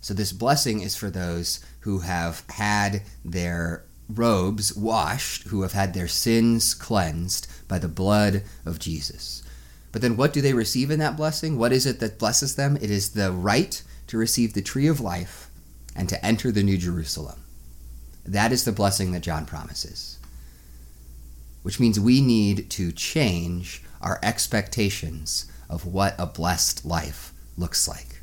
So, 0.02 0.14
this 0.14 0.32
blessing 0.32 0.82
is 0.82 0.96
for 0.96 1.10
those 1.10 1.66
who 1.80 2.02
have 2.02 2.44
had 2.52 3.02
their 3.26 3.86
robes 4.08 4.78
washed, 4.78 5.48
who 5.48 5.64
have 5.64 5.74
had 5.74 5.96
their 5.96 6.08
sins 6.08 6.76
cleansed 6.76 7.48
by 7.68 7.80
the 7.80 7.88
blood 7.88 8.44
of 8.68 8.78
Jesus. 8.78 9.42
But 9.92 10.04
then, 10.04 10.16
what 10.16 10.32
do 10.32 10.42
they 10.42 10.54
receive 10.54 10.92
in 10.92 11.00
that 11.00 11.18
blessing? 11.18 11.58
What 11.58 11.74
is 11.74 11.88
it 11.88 12.00
that 12.02 12.20
blesses 12.20 12.54
them? 12.54 12.78
It 12.78 12.92
is 12.92 13.10
the 13.10 13.32
right 13.32 13.82
to 14.08 14.18
receive 14.18 14.54
the 14.54 14.62
tree 14.62 14.88
of 14.88 15.00
life 15.00 15.50
and 15.96 16.08
to 16.10 16.26
enter 16.26 16.52
the 16.52 16.64
New 16.64 16.78
Jerusalem. 16.78 17.42
That 18.26 18.52
is 18.52 18.66
the 18.66 18.72
blessing 18.72 19.12
that 19.12 19.22
John 19.22 19.46
promises 19.46 20.18
which 21.68 21.82
means 21.82 22.00
we 22.00 22.22
need 22.22 22.70
to 22.70 22.94
change 22.94 23.84
our 24.02 24.22
expectations 24.24 25.52
of 25.70 25.86
what 25.86 26.16
a 26.18 26.26
blessed 26.26 26.86
life 26.86 27.34
looks 27.58 27.90
like. 27.90 28.22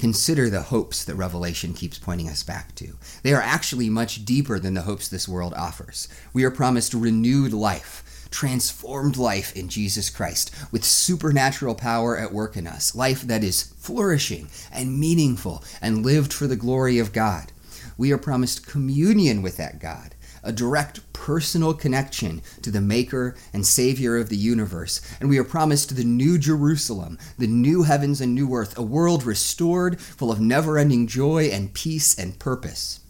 Consider 0.00 0.50
the 0.50 0.62
hopes 0.62 1.04
that 1.04 1.14
Revelation 1.14 1.74
keeps 1.74 1.96
pointing 1.96 2.28
us 2.28 2.42
back 2.42 2.74
to. 2.74 2.96
They 3.22 3.32
are 3.34 3.40
actually 3.40 3.88
much 3.88 4.24
deeper 4.24 4.58
than 4.58 4.74
the 4.74 4.82
hopes 4.82 5.06
this 5.06 5.28
world 5.28 5.54
offers. 5.54 6.08
We 6.32 6.42
are 6.42 6.50
promised 6.50 6.92
renewed 6.92 7.52
life, 7.52 8.17
transformed 8.30 9.16
life 9.16 9.54
in 9.56 9.68
Jesus 9.68 10.10
Christ, 10.10 10.54
with 10.70 10.84
supernatural 10.84 11.74
power 11.74 12.16
at 12.16 12.32
work 12.32 12.56
in 12.56 12.66
us, 12.66 12.94
life 12.94 13.22
that 13.22 13.44
is 13.44 13.62
flourishing 13.62 14.48
and 14.72 14.98
meaningful 14.98 15.64
and 15.80 16.04
lived 16.04 16.32
for 16.32 16.46
the 16.46 16.56
glory 16.56 16.98
of 16.98 17.12
God. 17.12 17.52
We 17.96 18.12
are 18.12 18.18
promised 18.18 18.66
communion 18.66 19.42
with 19.42 19.56
that 19.56 19.80
God 19.80 20.14
a 20.42 20.52
direct 20.52 21.12
personal 21.12 21.74
connection 21.74 22.42
to 22.62 22.70
the 22.70 22.80
Maker 22.80 23.34
and 23.52 23.66
Savior 23.66 24.16
of 24.16 24.28
the 24.28 24.36
universe. 24.36 25.00
And 25.20 25.28
we 25.28 25.38
are 25.38 25.44
promised 25.44 25.96
the 25.96 26.04
new 26.04 26.38
Jerusalem, 26.38 27.18
the 27.38 27.46
new 27.46 27.82
heavens 27.82 28.20
and 28.20 28.34
new 28.34 28.54
earth, 28.54 28.78
a 28.78 28.82
world 28.82 29.24
restored, 29.24 30.00
full 30.00 30.30
of 30.30 30.40
never 30.40 30.78
ending 30.78 31.06
joy 31.06 31.50
and 31.52 31.74
peace 31.74 32.18
and 32.18 32.38
purpose. 32.38 33.00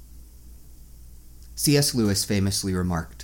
C.S. 1.55 1.95
Lewis 1.95 2.25
famously 2.25 2.75
remarked 2.75 3.18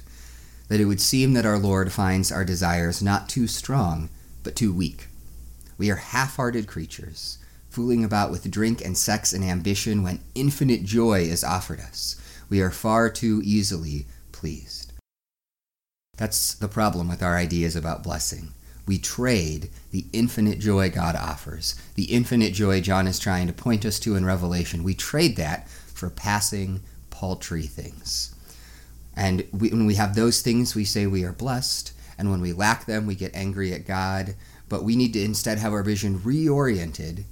that 0.74 0.80
it 0.80 0.86
would 0.86 1.00
seem 1.00 1.34
that 1.34 1.46
our 1.46 1.56
Lord 1.56 1.92
finds 1.92 2.32
our 2.32 2.44
desires 2.44 3.00
not 3.00 3.28
too 3.28 3.46
strong, 3.46 4.08
but 4.42 4.56
too 4.56 4.72
weak. 4.72 5.06
We 5.78 5.88
are 5.88 5.94
half 5.94 6.34
hearted 6.34 6.66
creatures, 6.66 7.38
fooling 7.70 8.04
about 8.04 8.32
with 8.32 8.50
drink 8.50 8.84
and 8.84 8.98
sex 8.98 9.32
and 9.32 9.44
ambition 9.44 10.02
when 10.02 10.18
infinite 10.34 10.82
joy 10.82 11.20
is 11.20 11.44
offered 11.44 11.78
us. 11.78 12.20
We 12.50 12.60
are 12.60 12.72
far 12.72 13.08
too 13.08 13.40
easily 13.44 14.06
pleased. 14.32 14.92
That's 16.16 16.54
the 16.54 16.66
problem 16.66 17.06
with 17.06 17.22
our 17.22 17.36
ideas 17.36 17.76
about 17.76 18.02
blessing. 18.02 18.48
We 18.84 18.98
trade 18.98 19.70
the 19.92 20.06
infinite 20.12 20.58
joy 20.58 20.90
God 20.90 21.14
offers, 21.14 21.76
the 21.94 22.12
infinite 22.12 22.52
joy 22.52 22.80
John 22.80 23.06
is 23.06 23.20
trying 23.20 23.46
to 23.46 23.52
point 23.52 23.84
us 23.84 24.00
to 24.00 24.16
in 24.16 24.24
Revelation. 24.24 24.82
We 24.82 24.94
trade 24.94 25.36
that 25.36 25.68
for 25.68 26.10
passing, 26.10 26.80
paltry 27.10 27.68
things. 27.68 28.33
And 29.16 29.46
we, 29.52 29.70
when 29.70 29.86
we 29.86 29.94
have 29.94 30.14
those 30.14 30.42
things, 30.42 30.74
we 30.74 30.84
say 30.84 31.06
we 31.06 31.24
are 31.24 31.32
blessed. 31.32 31.92
And 32.18 32.30
when 32.30 32.40
we 32.40 32.52
lack 32.52 32.86
them, 32.86 33.06
we 33.06 33.14
get 33.14 33.34
angry 33.34 33.72
at 33.72 33.86
God. 33.86 34.34
But 34.68 34.84
we 34.84 34.96
need 34.96 35.12
to 35.12 35.22
instead 35.22 35.58
have 35.58 35.72
our 35.72 35.82
vision 35.82 36.18
reoriented, 36.20 37.24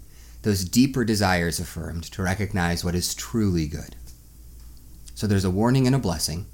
those 0.42 0.64
deeper 0.64 1.04
desires 1.04 1.58
affirmed, 1.58 2.04
to 2.04 2.22
recognize 2.22 2.84
what 2.84 2.94
is 2.94 3.14
truly 3.14 3.66
good. 3.66 3.96
So 5.14 5.26
there's 5.26 5.44
a 5.44 5.50
warning 5.50 5.86
and 5.86 5.96
a 5.96 6.00
blessing. 6.00 6.46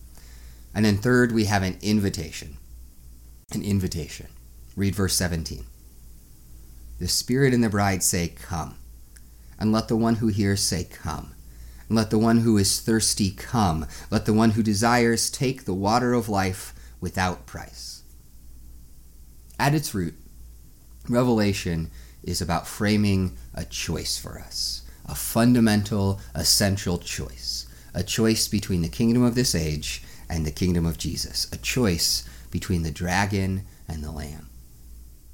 And 0.75 0.85
then 0.85 0.99
third, 0.99 1.33
we 1.33 1.47
have 1.47 1.63
an 1.63 1.79
invitation. 1.83 2.57
An 3.53 3.63
invitation. 3.63 4.29
Read 4.77 4.95
verse 4.95 5.15
17. 5.15 5.65
The 6.99 7.09
Spirit 7.09 7.55
and 7.55 7.65
the 7.65 7.69
bride 7.69 8.03
say, 8.03 8.29
Come. 8.29 8.77
And 9.59 9.73
let 9.73 9.89
the 9.89 9.97
one 9.97 10.17
who 10.17 10.29
hears 10.29 10.63
say, 10.63 10.85
Come. 10.85 11.35
And 11.89 11.97
let 11.97 12.11
the 12.11 12.19
one 12.19 12.39
who 12.39 12.59
is 12.59 12.81
thirsty 12.81 13.31
come. 13.31 13.87
Let 14.11 14.27
the 14.27 14.33
one 14.33 14.51
who 14.51 14.63
desires 14.63 15.31
take 15.31 15.65
the 15.65 15.75
water 15.75 16.13
of 16.13 16.29
life 16.29 16.75
without 17.01 17.47
price. 17.47 18.03
At 19.59 19.75
its 19.75 19.95
root, 19.95 20.15
Revelation 21.09 21.91
is 22.23 22.41
about 22.41 22.67
framing 22.67 23.37
a 23.55 23.65
choice 23.65 24.19
for 24.19 24.39
us, 24.39 24.83
a 25.07 25.15
fundamental, 25.15 26.21
essential 26.35 26.99
choice, 26.99 27.67
a 27.95 28.03
choice 28.03 28.47
between 28.47 28.83
the 28.83 28.89
kingdom 28.89 29.23
of 29.23 29.35
this 29.35 29.55
age 29.55 30.03
and 30.29 30.45
the 30.45 30.51
kingdom 30.51 30.85
of 30.85 30.99
Jesus, 30.99 31.51
a 31.53 31.57
choice 31.57 32.29
between 32.51 32.83
the 32.83 32.91
dragon 32.91 33.65
and 33.89 34.05
the 34.05 34.13
lamb. 34.13 34.48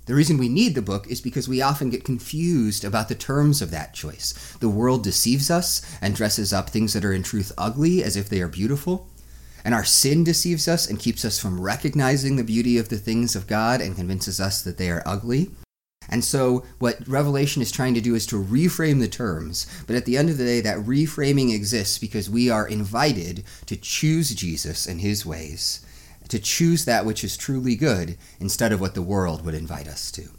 The 0.06 0.14
reason 0.14 0.36
we 0.36 0.50
need 0.50 0.74
the 0.74 0.82
book 0.82 1.06
is 1.08 1.22
because 1.22 1.48
we 1.48 1.62
often 1.62 1.88
get 1.88 2.04
confused 2.04 2.84
about 2.84 3.08
the 3.08 3.14
terms 3.14 3.62
of 3.62 3.70
that 3.70 3.94
choice. 3.94 4.34
The 4.60 4.68
world 4.68 5.02
deceives 5.02 5.50
us 5.50 5.80
and 6.02 6.14
dresses 6.14 6.52
up 6.52 6.68
things 6.68 6.92
that 6.92 7.04
are 7.04 7.12
in 7.12 7.22
truth 7.22 7.52
ugly 7.56 8.02
as 8.02 8.16
if 8.16 8.28
they 8.28 8.42
are 8.42 8.48
beautiful. 8.48 9.08
And 9.64 9.74
our 9.74 9.84
sin 9.84 10.22
deceives 10.22 10.68
us 10.68 10.86
and 10.86 10.98
keeps 10.98 11.24
us 11.24 11.38
from 11.38 11.58
recognizing 11.58 12.36
the 12.36 12.44
beauty 12.44 12.76
of 12.76 12.90
the 12.90 12.98
things 12.98 13.34
of 13.34 13.46
God 13.46 13.80
and 13.80 13.96
convinces 13.96 14.40
us 14.40 14.60
that 14.60 14.76
they 14.76 14.90
are 14.90 15.02
ugly. 15.06 15.50
And 16.10 16.22
so, 16.22 16.66
what 16.78 17.08
Revelation 17.08 17.62
is 17.62 17.72
trying 17.72 17.94
to 17.94 18.00
do 18.02 18.14
is 18.14 18.26
to 18.26 18.36
reframe 18.36 19.00
the 19.00 19.08
terms. 19.08 19.66
But 19.86 19.96
at 19.96 20.04
the 20.04 20.18
end 20.18 20.28
of 20.28 20.36
the 20.36 20.44
day, 20.44 20.60
that 20.60 20.80
reframing 20.80 21.54
exists 21.54 21.96
because 21.96 22.28
we 22.28 22.50
are 22.50 22.68
invited 22.68 23.42
to 23.64 23.76
choose 23.76 24.34
Jesus 24.34 24.86
and 24.86 25.00
his 25.00 25.24
ways 25.24 25.80
to 26.28 26.38
choose 26.38 26.84
that 26.84 27.04
which 27.04 27.24
is 27.24 27.36
truly 27.36 27.76
good 27.76 28.16
instead 28.40 28.72
of 28.72 28.80
what 28.80 28.94
the 28.94 29.02
world 29.02 29.44
would 29.44 29.54
invite 29.54 29.88
us 29.88 30.10
to. 30.12 30.30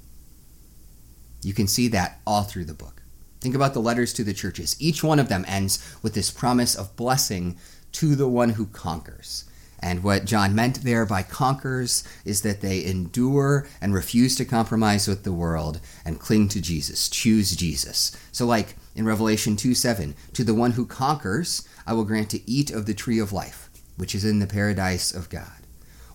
You 1.41 1.53
can 1.53 1.67
see 1.67 1.87
that 1.89 2.19
all 2.25 2.43
through 2.43 2.65
the 2.65 2.73
book. 2.73 3.03
Think 3.39 3.53
about 3.53 3.75
the 3.75 3.81
letters 3.81 4.13
to 4.13 4.23
the 4.23 4.33
churches. 4.33 4.75
Each 4.79 5.03
one 5.03 5.19
of 5.19 5.29
them 5.29 5.45
ends 5.47 5.95
with 6.01 6.15
this 6.15 6.31
promise 6.31 6.73
of 6.73 6.95
blessing 6.95 7.57
to 7.93 8.15
the 8.15 8.27
one 8.27 8.51
who 8.51 8.65
conquers. 8.65 9.45
And 9.79 10.03
what 10.03 10.25
John 10.25 10.55
meant 10.55 10.83
there 10.83 11.05
by 11.05 11.21
conquers 11.21 12.03
is 12.23 12.41
that 12.41 12.61
they 12.61 12.83
endure 12.83 13.67
and 13.79 13.93
refuse 13.93 14.35
to 14.37 14.45
compromise 14.45 15.07
with 15.07 15.23
the 15.23 15.31
world 15.31 15.79
and 16.03 16.19
cling 16.19 16.49
to 16.49 16.61
Jesus, 16.61 17.07
choose 17.07 17.55
Jesus. 17.55 18.11
So, 18.31 18.47
like 18.47 18.75
in 18.95 19.05
Revelation 19.05 19.55
2 19.55 19.75
7, 19.75 20.15
to 20.33 20.43
the 20.43 20.55
one 20.55 20.71
who 20.71 20.87
conquers, 20.87 21.67
I 21.85 21.93
will 21.93 22.05
grant 22.05 22.31
to 22.31 22.49
eat 22.49 22.71
of 22.71 22.87
the 22.87 22.95
tree 22.95 23.19
of 23.19 23.31
life, 23.31 23.69
which 23.97 24.15
is 24.15 24.25
in 24.25 24.39
the 24.39 24.47
paradise 24.47 25.13
of 25.13 25.29
God 25.29 25.64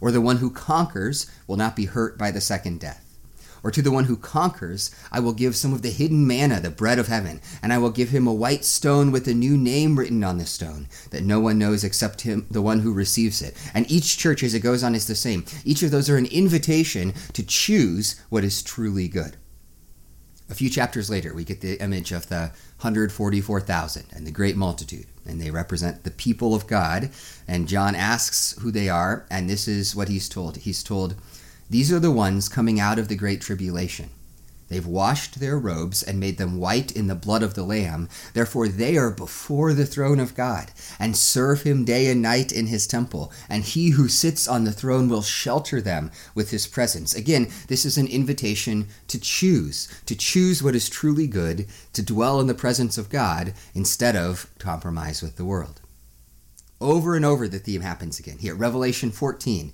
or 0.01 0.11
the 0.11 0.21
one 0.21 0.39
who 0.39 0.51
conquers 0.51 1.31
will 1.47 1.57
not 1.57 1.77
be 1.77 1.87
hurt 1.87 2.19
by 2.19 2.31
the 2.31 2.41
second 2.41 2.81
death. 2.81 3.07
Or 3.63 3.71
to 3.71 3.83
the 3.83 3.91
one 3.91 4.05
who 4.05 4.17
conquers, 4.17 4.91
I 5.13 5.21
will 5.21 5.35
give 5.35 5.55
some 5.55 5.75
of 5.75 5.83
the 5.83 5.91
hidden 5.91 6.27
manna, 6.27 6.61
the 6.61 6.71
bread 6.71 6.99
of 6.99 7.09
heaven, 7.09 7.41
and 7.63 7.73
I 7.73 7.79
will 7.79 7.91
give 7.91 8.09
him 8.09 8.27
a 8.27 8.33
white 8.33 8.65
stone 8.65 9.13
with 9.13 9.29
a 9.29 9.35
new 9.35 9.57
name 9.57 9.99
written 9.99 10.25
on 10.25 10.39
the 10.39 10.47
stone, 10.47 10.89
that 11.11 11.25
no 11.25 11.41
one 11.41 11.59
knows 11.59 11.85
except 11.85 12.23
him, 12.23 12.47
the 12.51 12.63
one 12.63 12.81
who 12.81 12.93
receives 12.93 13.43
it. 13.43 13.55
And 13.75 13.91
each 13.91 14.17
church, 14.17 14.43
as 14.43 14.55
it 14.55 14.61
goes 14.61 14.83
on, 14.83 14.95
is 14.95 15.07
the 15.07 15.15
same. 15.15 15.45
Each 15.65 15.83
of 15.83 15.91
those 15.91 16.09
are 16.09 16.17
an 16.17 16.27
invitation 16.27 17.13
to 17.35 17.43
choose 17.43 18.21
what 18.31 18.45
is 18.45 18.63
truly 18.63 19.09
good. 19.09 19.37
A 20.49 20.55
few 20.55 20.71
chapters 20.71 21.11
later, 21.11 21.35
we 21.35 21.45
get 21.45 21.61
the 21.61 21.81
image 21.81 22.13
of 22.13 22.29
the 22.29 22.53
144,000 22.81 24.07
and 24.13 24.27
the 24.27 24.33
great 24.33 24.57
multitude, 24.57 25.07
and 25.27 25.41
they 25.41 25.51
represent 25.51 26.05
the 26.05 26.11
people 26.11 26.55
of 26.55 26.67
God. 26.67 27.11
And 27.47 27.69
John 27.69 27.95
asks 27.95 28.57
who 28.61 28.71
they 28.71 28.89
are, 28.89 29.27
and 29.31 29.49
this 29.49 29.69
is 29.69 29.95
what 29.95 30.09
he's 30.09 30.29
told. 30.29 30.59
He's 30.59 30.83
told, 30.83 31.15
These 31.69 31.93
are 31.93 32.01
the 32.01 32.11
ones 32.11 32.49
coming 32.49 32.81
out 32.81 32.99
of 32.99 33.09
the 33.09 33.17
great 33.17 33.41
tribulation. 33.41 34.11
They've 34.71 34.87
washed 34.87 35.41
their 35.41 35.59
robes 35.59 36.01
and 36.01 36.21
made 36.21 36.39
them 36.39 36.59
white 36.59 36.93
in 36.93 37.09
the 37.09 37.17
blood 37.17 37.43
of 37.43 37.55
the 37.55 37.65
Lamb. 37.65 38.09
Therefore, 38.35 38.69
they 38.69 38.97
are 38.97 39.11
before 39.11 39.75
the 39.75 39.85
throne 39.85 40.21
of 40.21 40.37
God 40.37 40.71
and 40.99 41.17
serve 41.17 41.63
him 41.63 41.85
day 41.85 42.07
and 42.07 42.23
night 42.23 42.53
in 42.53 42.69
his 42.69 42.87
temple. 42.87 43.33
And 43.49 43.65
he 43.65 43.91
who 43.91 44.09
sits 44.09 44.47
on 44.47 44.63
the 44.63 44.73
throne 44.73 45.09
will 45.09 45.23
shelter 45.23 45.81
them 45.81 46.13
with 46.37 46.53
his 46.53 46.69
presence. 46.69 47.15
Again, 47.15 47.51
this 47.67 47.85
is 47.85 47.99
an 47.99 48.07
invitation 48.07 48.87
to 49.09 49.19
choose, 49.19 49.89
to 50.07 50.15
choose 50.15 50.63
what 50.63 50.77
is 50.77 50.89
truly 50.89 51.27
good, 51.27 51.67
to 51.93 52.03
dwell 52.03 52.41
in 52.41 52.47
the 52.47 52.55
presence 52.55 52.97
of 52.97 53.11
God 53.11 53.55
instead 53.75 54.15
of 54.15 54.47
compromise 54.61 55.21
with 55.21 55.35
the 55.35 55.45
world. 55.45 55.81
Over 56.81 57.17
and 57.17 57.25
over, 57.25 57.49
the 57.49 57.59
theme 57.59 57.83
happens 57.83 58.21
again. 58.21 58.39
Here, 58.39 58.55
Revelation 58.55 59.11
14. 59.11 59.73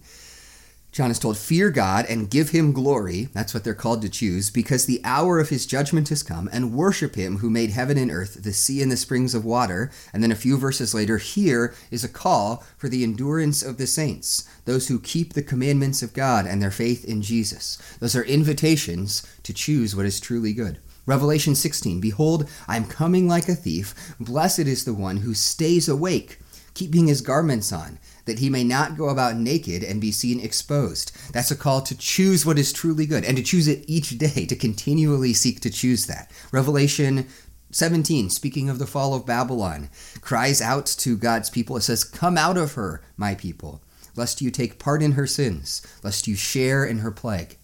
John 0.97 1.11
is 1.11 1.19
told, 1.19 1.37
Fear 1.37 1.73
God 1.73 2.07
and 2.09 2.31
give 2.31 2.50
him 2.50 2.73
glory. 2.73 3.29
That's 3.35 3.53
what 3.53 3.65
they're 3.65 3.75
called 3.75 4.00
to 4.00 4.09
choose, 4.09 4.49
because 4.49 4.87
the 4.87 5.03
hour 5.05 5.38
of 5.38 5.50
his 5.50 5.67
judgment 5.67 6.09
has 6.09 6.23
come, 6.23 6.49
and 6.50 6.73
worship 6.73 7.17
him 7.17 7.37
who 7.37 7.50
made 7.50 7.69
heaven 7.69 7.99
and 7.99 8.11
earth, 8.11 8.43
the 8.43 8.55
sea 8.55 8.81
and 8.81 8.91
the 8.91 8.97
springs 8.97 9.35
of 9.35 9.45
water. 9.45 9.91
And 10.15 10.23
then 10.23 10.33
a 10.33 10.35
few 10.35 10.57
verses 10.57 10.95
later, 10.95 11.19
here 11.19 11.75
is 11.91 12.03
a 12.03 12.09
call 12.09 12.65
for 12.79 12.88
the 12.88 13.03
endurance 13.03 13.62
of 13.62 13.76
the 13.76 13.87
saints, 13.87 14.49
those 14.65 14.88
who 14.88 14.99
keep 14.99 15.35
the 15.35 15.43
commandments 15.43 16.03
of 16.03 16.15
God 16.15 16.47
and 16.47 16.62
their 16.62 16.71
faith 16.71 17.05
in 17.05 17.21
Jesus. 17.21 17.76
Those 18.00 18.17
are 18.17 18.25
invitations 18.25 19.23
to 19.43 19.53
choose 19.53 19.95
what 19.95 20.07
is 20.07 20.19
truly 20.19 20.55
good. 20.55 20.79
Revelation 21.05 21.55
16 21.55 22.00
Behold, 22.00 22.49
I 22.67 22.79
am 22.79 22.87
coming 22.87 23.29
like 23.29 23.50
a 23.50 23.55
thief. 23.55 23.95
Blessed 24.19 24.61
is 24.61 24.87
the 24.87 24.95
one 24.95 25.19
who 25.19 25.35
stays 25.35 25.91
awake, 25.91 26.38
keeping 26.73 27.07
his 27.07 27.21
garments 27.21 27.71
on 27.71 27.99
that 28.26 28.38
he 28.40 28.50
may 28.50 28.62
not 28.62 28.99
go 28.99 29.09
about 29.09 29.37
naked 29.37 29.83
and 29.83 30.00
be 30.00 30.12
seen 30.12 30.38
exposed. 30.38 31.12
That's 31.33 31.50
a 31.50 31.56
call 31.56 31.80
to 31.83 31.97
choose 31.97 32.45
what 32.45 32.59
is 32.59 32.73
truly 32.73 33.06
good 33.06 33.25
and 33.25 33.37
to 33.37 33.42
choose 33.42 33.66
it 33.66 33.85
each 33.87 34.18
day, 34.18 34.47
to 34.47 34.56
continually 34.56 35.33
seek 35.33 35.61
to 35.61 35.71
choose 35.71 36.06
that. 36.06 36.30
Revelation 36.52 37.26
17, 37.71 38.30
speaking 38.30 38.68
of 38.68 38.78
the 38.78 38.87
fall 38.87 39.14
of 39.14 39.26
Babylon, 39.26 39.90
cries 40.21 40.61
out 40.61 40.87
to 40.87 41.16
God's 41.16 41.50
people. 41.50 41.76
It 41.76 41.83
says, 41.83 42.04
Come 42.04 42.37
out 42.37 42.56
of 42.56 42.75
her, 42.75 43.02
my 43.16 43.35
people, 43.35 43.83
lest 44.14 44.40
you 44.40 44.50
take 44.50 44.78
part 44.78 45.02
in 45.02 45.12
her 45.12 45.26
sins, 45.26 45.87
lest 46.02 46.26
you 46.26 46.37
share 46.37 46.85
in 46.85 46.99
her 46.99 47.11
plague. 47.11 47.56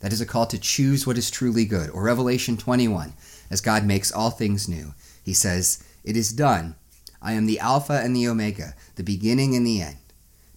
That 0.00 0.12
is 0.12 0.20
a 0.20 0.26
call 0.26 0.46
to 0.46 0.58
choose 0.58 1.06
what 1.06 1.18
is 1.18 1.30
truly 1.30 1.64
good. 1.64 1.90
Or 1.90 2.04
Revelation 2.04 2.56
21, 2.56 3.14
as 3.50 3.60
God 3.60 3.84
makes 3.84 4.12
all 4.12 4.30
things 4.30 4.68
new. 4.68 4.94
He 5.24 5.34
says, 5.34 5.82
It 6.04 6.16
is 6.16 6.32
done. 6.32 6.76
I 7.20 7.32
am 7.32 7.46
the 7.46 7.58
Alpha 7.58 7.94
and 7.94 8.14
the 8.14 8.28
Omega, 8.28 8.74
the 8.94 9.02
beginning 9.02 9.56
and 9.56 9.66
the 9.66 9.82
end. 9.82 9.96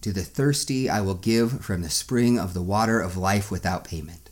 To 0.02 0.12
the 0.14 0.22
thirsty 0.22 0.88
I 0.88 1.02
will 1.02 1.14
give 1.14 1.62
from 1.62 1.82
the 1.82 1.90
spring 1.90 2.38
of 2.38 2.54
the 2.54 2.62
water 2.62 3.00
of 3.00 3.18
life 3.18 3.50
without 3.50 3.84
payment. 3.84 4.30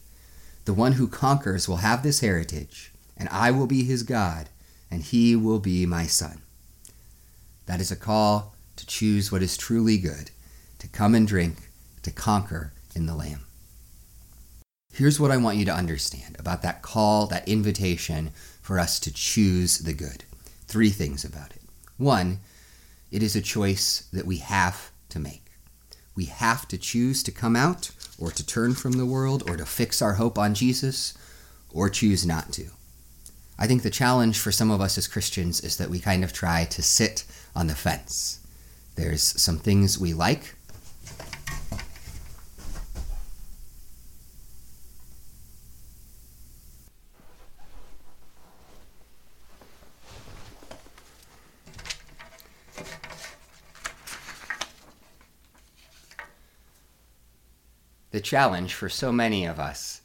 The 0.64 0.72
one 0.72 0.92
who 0.92 1.06
conquers 1.06 1.68
will 1.68 1.78
have 1.78 2.02
this 2.02 2.20
heritage, 2.20 2.90
and 3.18 3.28
I 3.28 3.50
will 3.50 3.66
be 3.66 3.84
his 3.84 4.02
God, 4.02 4.48
and 4.90 5.02
he 5.02 5.36
will 5.36 5.58
be 5.58 5.84
my 5.84 6.06
son. 6.06 6.40
That 7.66 7.82
is 7.82 7.90
a 7.90 7.96
call 7.96 8.54
to 8.76 8.86
choose 8.86 9.30
what 9.30 9.42
is 9.42 9.58
truly 9.58 9.98
good, 9.98 10.30
to 10.78 10.88
come 10.88 11.14
and 11.14 11.28
drink, 11.28 11.70
to 12.02 12.10
conquer 12.10 12.72
in 12.94 13.04
the 13.04 13.14
Lamb. 13.14 13.44
Here's 14.94 15.20
what 15.20 15.30
I 15.30 15.36
want 15.36 15.58
you 15.58 15.66
to 15.66 15.74
understand 15.74 16.36
about 16.38 16.62
that 16.62 16.80
call, 16.80 17.26
that 17.26 17.46
invitation 17.46 18.30
for 18.62 18.78
us 18.78 18.98
to 19.00 19.12
choose 19.12 19.80
the 19.80 19.92
good. 19.92 20.24
Three 20.66 20.90
things 20.90 21.24
about 21.24 21.50
it. 21.50 21.62
One, 21.98 22.40
it 23.10 23.22
is 23.22 23.36
a 23.36 23.42
choice 23.42 24.08
that 24.14 24.26
we 24.26 24.38
have 24.38 24.90
to 25.10 25.18
make 25.18 25.47
we 26.18 26.24
have 26.24 26.66
to 26.66 26.76
choose 26.76 27.22
to 27.22 27.30
come 27.30 27.54
out 27.54 27.92
or 28.18 28.32
to 28.32 28.44
turn 28.44 28.74
from 28.74 28.94
the 28.94 29.06
world 29.06 29.48
or 29.48 29.56
to 29.56 29.64
fix 29.64 30.02
our 30.02 30.14
hope 30.14 30.36
on 30.36 30.52
Jesus 30.52 31.16
or 31.72 31.88
choose 31.88 32.26
not 32.26 32.52
to. 32.54 32.70
I 33.56 33.68
think 33.68 33.84
the 33.84 33.90
challenge 33.90 34.40
for 34.40 34.50
some 34.50 34.72
of 34.72 34.80
us 34.80 34.98
as 34.98 35.06
Christians 35.06 35.60
is 35.60 35.76
that 35.76 35.90
we 35.90 36.00
kind 36.00 36.24
of 36.24 36.32
try 36.32 36.64
to 36.64 36.82
sit 36.82 37.24
on 37.54 37.68
the 37.68 37.76
fence. 37.76 38.40
There's 38.96 39.22
some 39.22 39.58
things 39.58 39.96
we 39.96 40.12
like. 40.12 40.56
The 58.10 58.20
challenge 58.20 58.74
for 58.74 58.88
so 58.88 59.12
many 59.12 59.44
of 59.44 59.58
us 59.58 60.00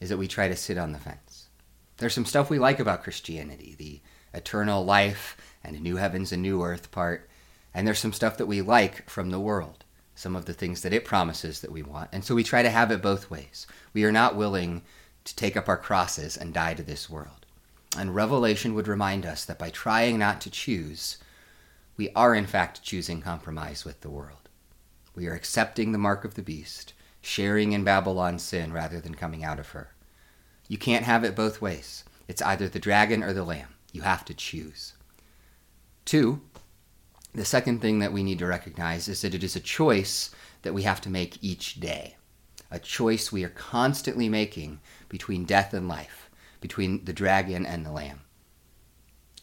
is 0.00 0.08
that 0.08 0.18
we 0.18 0.28
try 0.28 0.48
to 0.48 0.56
sit 0.56 0.78
on 0.78 0.92
the 0.92 0.98
fence. 0.98 1.48
There's 1.96 2.14
some 2.14 2.24
stuff 2.24 2.50
we 2.50 2.58
like 2.58 2.80
about 2.80 3.04
Christianity, 3.04 3.74
the 3.78 4.00
eternal 4.36 4.84
life 4.84 5.36
and 5.62 5.76
a 5.76 5.80
new 5.80 5.96
heavens 5.96 6.32
and 6.32 6.42
new 6.42 6.62
earth 6.62 6.90
part, 6.90 7.28
and 7.72 7.86
there's 7.86 7.98
some 7.98 8.12
stuff 8.12 8.36
that 8.36 8.46
we 8.46 8.60
like 8.60 9.08
from 9.08 9.30
the 9.30 9.40
world, 9.40 9.84
some 10.14 10.36
of 10.36 10.46
the 10.46 10.54
things 10.54 10.82
that 10.82 10.92
it 10.92 11.04
promises 11.04 11.60
that 11.60 11.72
we 11.72 11.82
want. 11.82 12.10
And 12.12 12.24
so 12.24 12.34
we 12.34 12.44
try 12.44 12.62
to 12.62 12.70
have 12.70 12.90
it 12.90 13.02
both 13.02 13.30
ways. 13.30 13.66
We 13.92 14.04
are 14.04 14.12
not 14.12 14.36
willing 14.36 14.82
to 15.24 15.36
take 15.36 15.56
up 15.56 15.68
our 15.68 15.76
crosses 15.76 16.36
and 16.36 16.52
die 16.52 16.74
to 16.74 16.82
this 16.82 17.08
world. 17.08 17.46
And 17.96 18.14
Revelation 18.14 18.74
would 18.74 18.88
remind 18.88 19.24
us 19.24 19.44
that 19.44 19.58
by 19.58 19.70
trying 19.70 20.18
not 20.18 20.40
to 20.42 20.50
choose, 20.50 21.18
we 21.96 22.10
are 22.10 22.34
in 22.34 22.46
fact 22.46 22.82
choosing 22.82 23.22
compromise 23.22 23.84
with 23.84 24.00
the 24.00 24.10
world. 24.10 24.48
We 25.14 25.28
are 25.28 25.34
accepting 25.34 25.92
the 25.92 25.98
mark 25.98 26.24
of 26.24 26.34
the 26.34 26.42
beast, 26.42 26.92
sharing 27.24 27.72
in 27.72 27.84
Babylon's 27.84 28.42
sin 28.42 28.72
rather 28.72 29.00
than 29.00 29.14
coming 29.14 29.42
out 29.42 29.58
of 29.58 29.70
her. 29.70 29.88
You 30.68 30.78
can't 30.78 31.04
have 31.04 31.24
it 31.24 31.34
both 31.34 31.60
ways. 31.60 32.04
It's 32.28 32.42
either 32.42 32.68
the 32.68 32.78
dragon 32.78 33.22
or 33.22 33.32
the 33.32 33.44
lamb. 33.44 33.68
You 33.92 34.02
have 34.02 34.24
to 34.26 34.34
choose. 34.34 34.94
Two, 36.04 36.42
the 37.34 37.44
second 37.44 37.80
thing 37.80 37.98
that 37.98 38.12
we 38.12 38.22
need 38.22 38.38
to 38.40 38.46
recognize 38.46 39.08
is 39.08 39.22
that 39.22 39.34
it 39.34 39.42
is 39.42 39.56
a 39.56 39.60
choice 39.60 40.30
that 40.62 40.74
we 40.74 40.82
have 40.82 41.00
to 41.02 41.10
make 41.10 41.42
each 41.42 41.80
day. 41.80 42.16
A 42.70 42.78
choice 42.78 43.32
we 43.32 43.44
are 43.44 43.50
constantly 43.50 44.28
making 44.28 44.80
between 45.08 45.44
death 45.44 45.74
and 45.74 45.88
life, 45.88 46.30
between 46.60 47.04
the 47.04 47.12
dragon 47.12 47.64
and 47.64 47.84
the 47.84 47.92
lamb. 47.92 48.20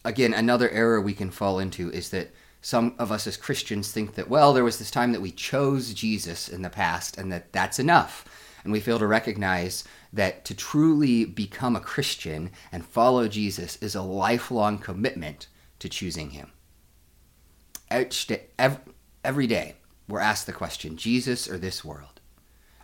Again, 0.04 0.34
another 0.34 0.68
error 0.70 1.00
we 1.00 1.14
can 1.14 1.30
fall 1.30 1.58
into 1.58 1.90
is 1.92 2.10
that 2.10 2.32
some 2.62 2.94
of 2.98 3.10
us 3.10 3.26
as 3.26 3.36
Christians 3.36 3.90
think 3.90 4.14
that, 4.14 4.30
well, 4.30 4.54
there 4.54 4.64
was 4.64 4.78
this 4.78 4.90
time 4.90 5.12
that 5.12 5.20
we 5.20 5.32
chose 5.32 5.92
Jesus 5.92 6.48
in 6.48 6.62
the 6.62 6.70
past 6.70 7.18
and 7.18 7.30
that 7.32 7.52
that's 7.52 7.80
enough. 7.80 8.24
And 8.62 8.72
we 8.72 8.78
fail 8.78 9.00
to 9.00 9.06
recognize 9.06 9.82
that 10.12 10.44
to 10.44 10.54
truly 10.54 11.24
become 11.24 11.74
a 11.74 11.80
Christian 11.80 12.50
and 12.70 12.86
follow 12.86 13.26
Jesus 13.26 13.76
is 13.82 13.96
a 13.96 14.02
lifelong 14.02 14.78
commitment 14.78 15.48
to 15.80 15.88
choosing 15.88 16.30
Him. 16.30 16.52
Every 17.90 19.46
day, 19.48 19.74
we're 20.08 20.20
asked 20.20 20.46
the 20.46 20.52
question 20.52 20.96
Jesus 20.96 21.50
or 21.50 21.58
this 21.58 21.84
world? 21.84 22.20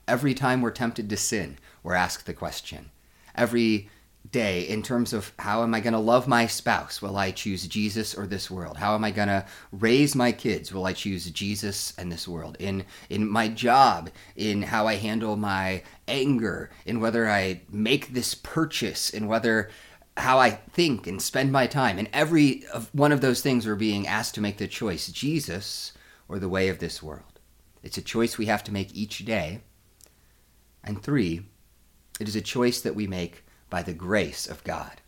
Every 0.08 0.34
time 0.34 0.60
we're 0.60 0.72
tempted 0.72 1.08
to 1.08 1.16
sin, 1.16 1.58
we're 1.84 1.94
asked 1.94 2.26
the 2.26 2.34
question. 2.34 2.90
Every 3.36 3.88
day 4.30 4.62
in 4.62 4.82
terms 4.82 5.12
of 5.12 5.32
how 5.38 5.62
am 5.62 5.74
I 5.74 5.80
going 5.80 5.94
to 5.94 5.98
love 5.98 6.28
my 6.28 6.46
spouse? 6.46 7.00
Will 7.00 7.16
I 7.16 7.30
choose 7.30 7.66
Jesus 7.66 8.14
or 8.14 8.26
this 8.26 8.50
world? 8.50 8.76
How 8.76 8.94
am 8.94 9.04
I 9.04 9.10
going 9.10 9.28
to 9.28 9.46
raise 9.72 10.14
my 10.14 10.32
kids? 10.32 10.72
Will 10.72 10.86
I 10.86 10.92
choose 10.92 11.30
Jesus 11.30 11.94
and 11.96 12.12
this 12.12 12.28
world? 12.28 12.56
In 12.58 12.84
in 13.08 13.28
my 13.28 13.48
job, 13.48 14.10
in 14.36 14.62
how 14.62 14.86
I 14.86 14.96
handle 14.96 15.36
my 15.36 15.82
anger, 16.06 16.70
in 16.84 17.00
whether 17.00 17.28
I 17.28 17.62
make 17.70 18.12
this 18.12 18.34
purchase, 18.34 19.10
in 19.10 19.28
whether 19.28 19.70
how 20.16 20.38
I 20.38 20.50
think 20.50 21.06
and 21.06 21.22
spend 21.22 21.52
my 21.52 21.66
time. 21.66 21.98
In 21.98 22.08
every 22.12 22.64
one 22.92 23.12
of 23.12 23.20
those 23.20 23.40
things 23.40 23.66
we're 23.66 23.76
being 23.76 24.06
asked 24.06 24.34
to 24.34 24.40
make 24.40 24.58
the 24.58 24.68
choice, 24.68 25.08
Jesus 25.08 25.92
or 26.28 26.38
the 26.38 26.48
way 26.48 26.68
of 26.68 26.78
this 26.78 27.02
world. 27.02 27.40
It's 27.82 27.98
a 27.98 28.02
choice 28.02 28.36
we 28.36 28.46
have 28.46 28.64
to 28.64 28.72
make 28.72 28.94
each 28.94 29.24
day. 29.24 29.62
And 30.84 31.02
three, 31.02 31.46
it 32.20 32.28
is 32.28 32.36
a 32.36 32.40
choice 32.40 32.80
that 32.80 32.94
we 32.94 33.06
make 33.06 33.44
by 33.70 33.82
the 33.82 33.92
grace 33.92 34.46
of 34.46 34.64
God. 34.64 35.00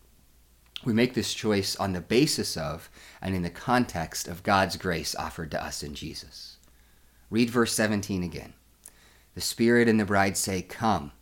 We 0.85 0.93
make 0.93 1.15
this 1.15 1.35
choice 1.35 1.77
on 1.77 1.93
the 1.93 2.01
basis 2.01 2.57
of 2.57 2.89
and 3.21 3.35
in 3.35 3.43
the 3.43 3.51
context 3.51 4.29
of 4.29 4.43
God's 4.43 4.77
grace 4.77 5.15
offered 5.15 5.51
to 5.51 5.63
us 5.63 5.83
in 5.83 5.95
Jesus. 5.95 6.57
Read 7.29 7.51
verse 7.51 7.73
17 7.75 8.23
again. 8.23 8.55
The 9.35 9.41
Spirit 9.41 9.89
and 9.89 10.01
the 10.01 10.05
bride 10.05 10.37
say, 10.37 10.63
Come. 10.63 11.13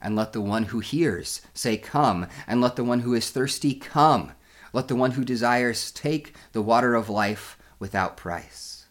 And 0.00 0.16
let 0.16 0.32
the 0.32 0.40
one 0.40 0.64
who 0.64 0.80
hears 0.80 1.42
say, 1.52 1.76
Come. 1.76 2.26
And 2.46 2.60
let 2.60 2.76
the 2.76 2.84
one 2.84 3.00
who 3.00 3.14
is 3.14 3.30
thirsty 3.30 3.74
come. 3.74 4.32
Let 4.72 4.88
the 4.88 4.96
one 4.96 5.12
who 5.12 5.24
desires 5.24 5.92
take 5.92 6.34
the 6.52 6.62
water 6.62 6.94
of 6.94 7.08
life 7.08 7.58
without 7.78 8.16
price. 8.16 8.86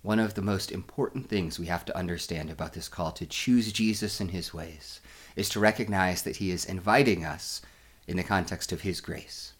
One 0.00 0.18
of 0.18 0.34
the 0.34 0.42
most 0.42 0.72
important 0.72 1.28
things 1.28 1.58
we 1.58 1.66
have 1.66 1.84
to 1.84 1.96
understand 1.96 2.50
about 2.50 2.72
this 2.72 2.88
call 2.88 3.12
to 3.12 3.26
choose 3.26 3.72
Jesus 3.72 4.20
and 4.20 4.32
his 4.32 4.52
ways 4.52 5.00
is 5.36 5.48
to 5.50 5.60
recognize 5.60 6.22
that 6.22 6.36
He 6.36 6.50
is 6.50 6.64
inviting 6.64 7.24
us 7.24 7.62
in 8.06 8.16
the 8.16 8.22
context 8.22 8.72
of 8.72 8.82
His 8.82 9.00
grace. 9.00 9.52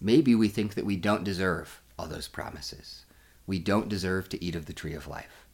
Maybe 0.00 0.34
we 0.34 0.48
think 0.48 0.74
that 0.74 0.86
we 0.86 0.96
don't 0.96 1.24
deserve 1.24 1.80
all 1.98 2.06
those 2.06 2.28
promises. 2.28 3.06
We 3.46 3.58
don't 3.58 3.88
deserve 3.88 4.28
to 4.30 4.44
eat 4.44 4.56
of 4.56 4.66
the 4.66 4.72
tree 4.72 4.94
of 4.94 5.06
life. 5.06 5.46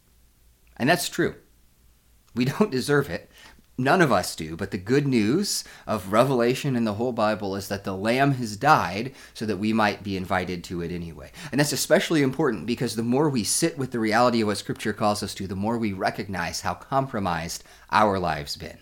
And 0.76 0.88
that's 0.88 1.08
true. 1.08 1.34
We 2.34 2.44
don't 2.58 2.70
deserve 2.70 3.10
it. 3.10 3.30
None 3.80 4.00
of 4.02 4.10
us 4.10 4.34
do, 4.34 4.56
but 4.56 4.72
the 4.72 4.78
good 4.78 5.06
news 5.06 5.62
of 5.86 6.12
Revelation 6.12 6.74
and 6.74 6.84
the 6.84 6.94
whole 6.94 7.12
Bible 7.12 7.54
is 7.54 7.68
that 7.68 7.84
the 7.84 7.96
Lamb 7.96 8.32
has 8.32 8.56
died 8.56 9.14
so 9.34 9.46
that 9.46 9.58
we 9.58 9.72
might 9.72 10.02
be 10.02 10.16
invited 10.16 10.64
to 10.64 10.80
it 10.80 10.90
anyway. 10.90 11.30
And 11.52 11.60
that's 11.60 11.72
especially 11.72 12.22
important 12.22 12.66
because 12.66 12.96
the 12.96 13.04
more 13.04 13.28
we 13.28 13.44
sit 13.44 13.78
with 13.78 13.92
the 13.92 14.00
reality 14.00 14.40
of 14.40 14.48
what 14.48 14.58
Scripture 14.58 14.92
calls 14.92 15.22
us 15.22 15.32
to, 15.34 15.46
the 15.46 15.54
more 15.54 15.78
we 15.78 15.92
recognize 15.92 16.62
how 16.62 16.74
compromised 16.74 17.62
our 17.92 18.18
lives 18.18 18.56
been 18.56 18.78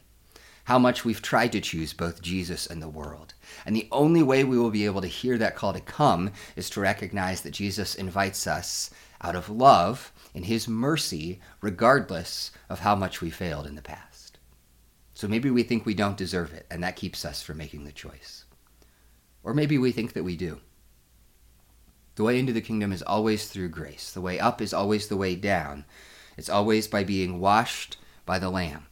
how 0.67 0.81
much 0.81 1.05
we've 1.05 1.23
tried 1.23 1.53
to 1.53 1.61
choose 1.61 1.93
both 1.93 2.21
Jesus 2.21 2.67
and 2.67 2.83
the 2.83 2.89
world. 2.89 3.35
And 3.65 3.75
the 3.75 3.89
only 3.93 4.23
way 4.23 4.43
we 4.43 4.59
will 4.59 4.73
be 4.73 4.85
able 4.85 5.01
to 5.01 5.07
hear 5.07 5.39
that 5.39 5.55
call 5.55 5.73
to 5.73 5.81
come 5.81 6.33
is 6.57 6.69
to 6.71 6.81
recognize 6.81 7.43
that 7.43 7.53
Jesus 7.53 7.95
invites 7.95 8.49
us 8.49 8.91
out 9.23 9.37
of 9.37 9.49
love 9.49 10.13
in 10.35 10.43
his 10.43 10.67
mercy, 10.67 11.41
regardless 11.61 12.51
of 12.69 12.81
how 12.81 12.97
much 12.97 13.21
we 13.21 13.31
failed 13.31 13.65
in 13.65 13.77
the 13.77 13.83
past. 13.83 14.39
So 15.15 15.29
maybe 15.29 15.51
we 15.51 15.63
think 15.63 15.87
we 15.87 15.95
don't 15.95 16.17
deserve 16.17 16.53
it, 16.53 16.67
and 16.69 16.83
that 16.83 16.97
keeps 16.97 17.25
us 17.25 17.43
from 17.43 17.59
making 17.59 17.85
the 17.85 17.93
choice. 17.93 18.45
Or 19.45 19.55
maybe 19.55 19.79
we 19.79 19.93
think 19.93 20.15
that 20.15 20.25
we 20.25 20.37
do. 20.37 20.61
The 22.17 22.25
way 22.25 22.41
into 22.41 22.53
the 22.53 22.61
kingdom 22.61 22.93
is 22.93 23.03
always 23.03 23.47
through 23.47 23.69
grace. 23.69 24.11
The 24.11 24.21
way 24.21 24.41
up 24.41 24.61
is 24.61 24.75
always 24.75 25.07
the 25.07 25.17
way 25.17 25.37
down. 25.37 25.85
It's 26.37 26.51
always 26.51 26.89
by 26.89 27.05
being 27.05 27.39
washed 27.39 27.99
by 28.27 28.41
the 28.41 28.51
Lamb. 28.51 28.87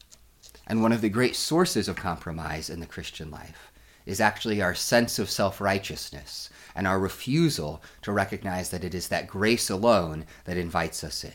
And 0.67 0.83
one 0.83 0.93
of 0.93 1.01
the 1.01 1.09
great 1.09 1.37
sources 1.37 1.89
of 1.89 1.97
compromise 1.97 2.71
in 2.71 2.81
the 2.81 2.87
Christian 2.87 3.31
life 3.31 3.73
is 4.07 4.21
actually 4.21 4.61
our 4.61 4.75
sense 4.75 5.19
of 5.19 5.31
self 5.31 5.61
righteousness 5.61 6.51
and 6.75 6.87
our 6.87 6.99
refusal 6.99 7.83
to 8.03 8.13
recognize 8.13 8.71
that 8.71 8.85
it 8.85 8.95
is 8.95 9.09
that 9.09 9.27
grace 9.27 9.71
alone 9.71 10.27
that 10.45 10.57
invites 10.57 11.05
us 11.05 11.25
in. 11.25 11.35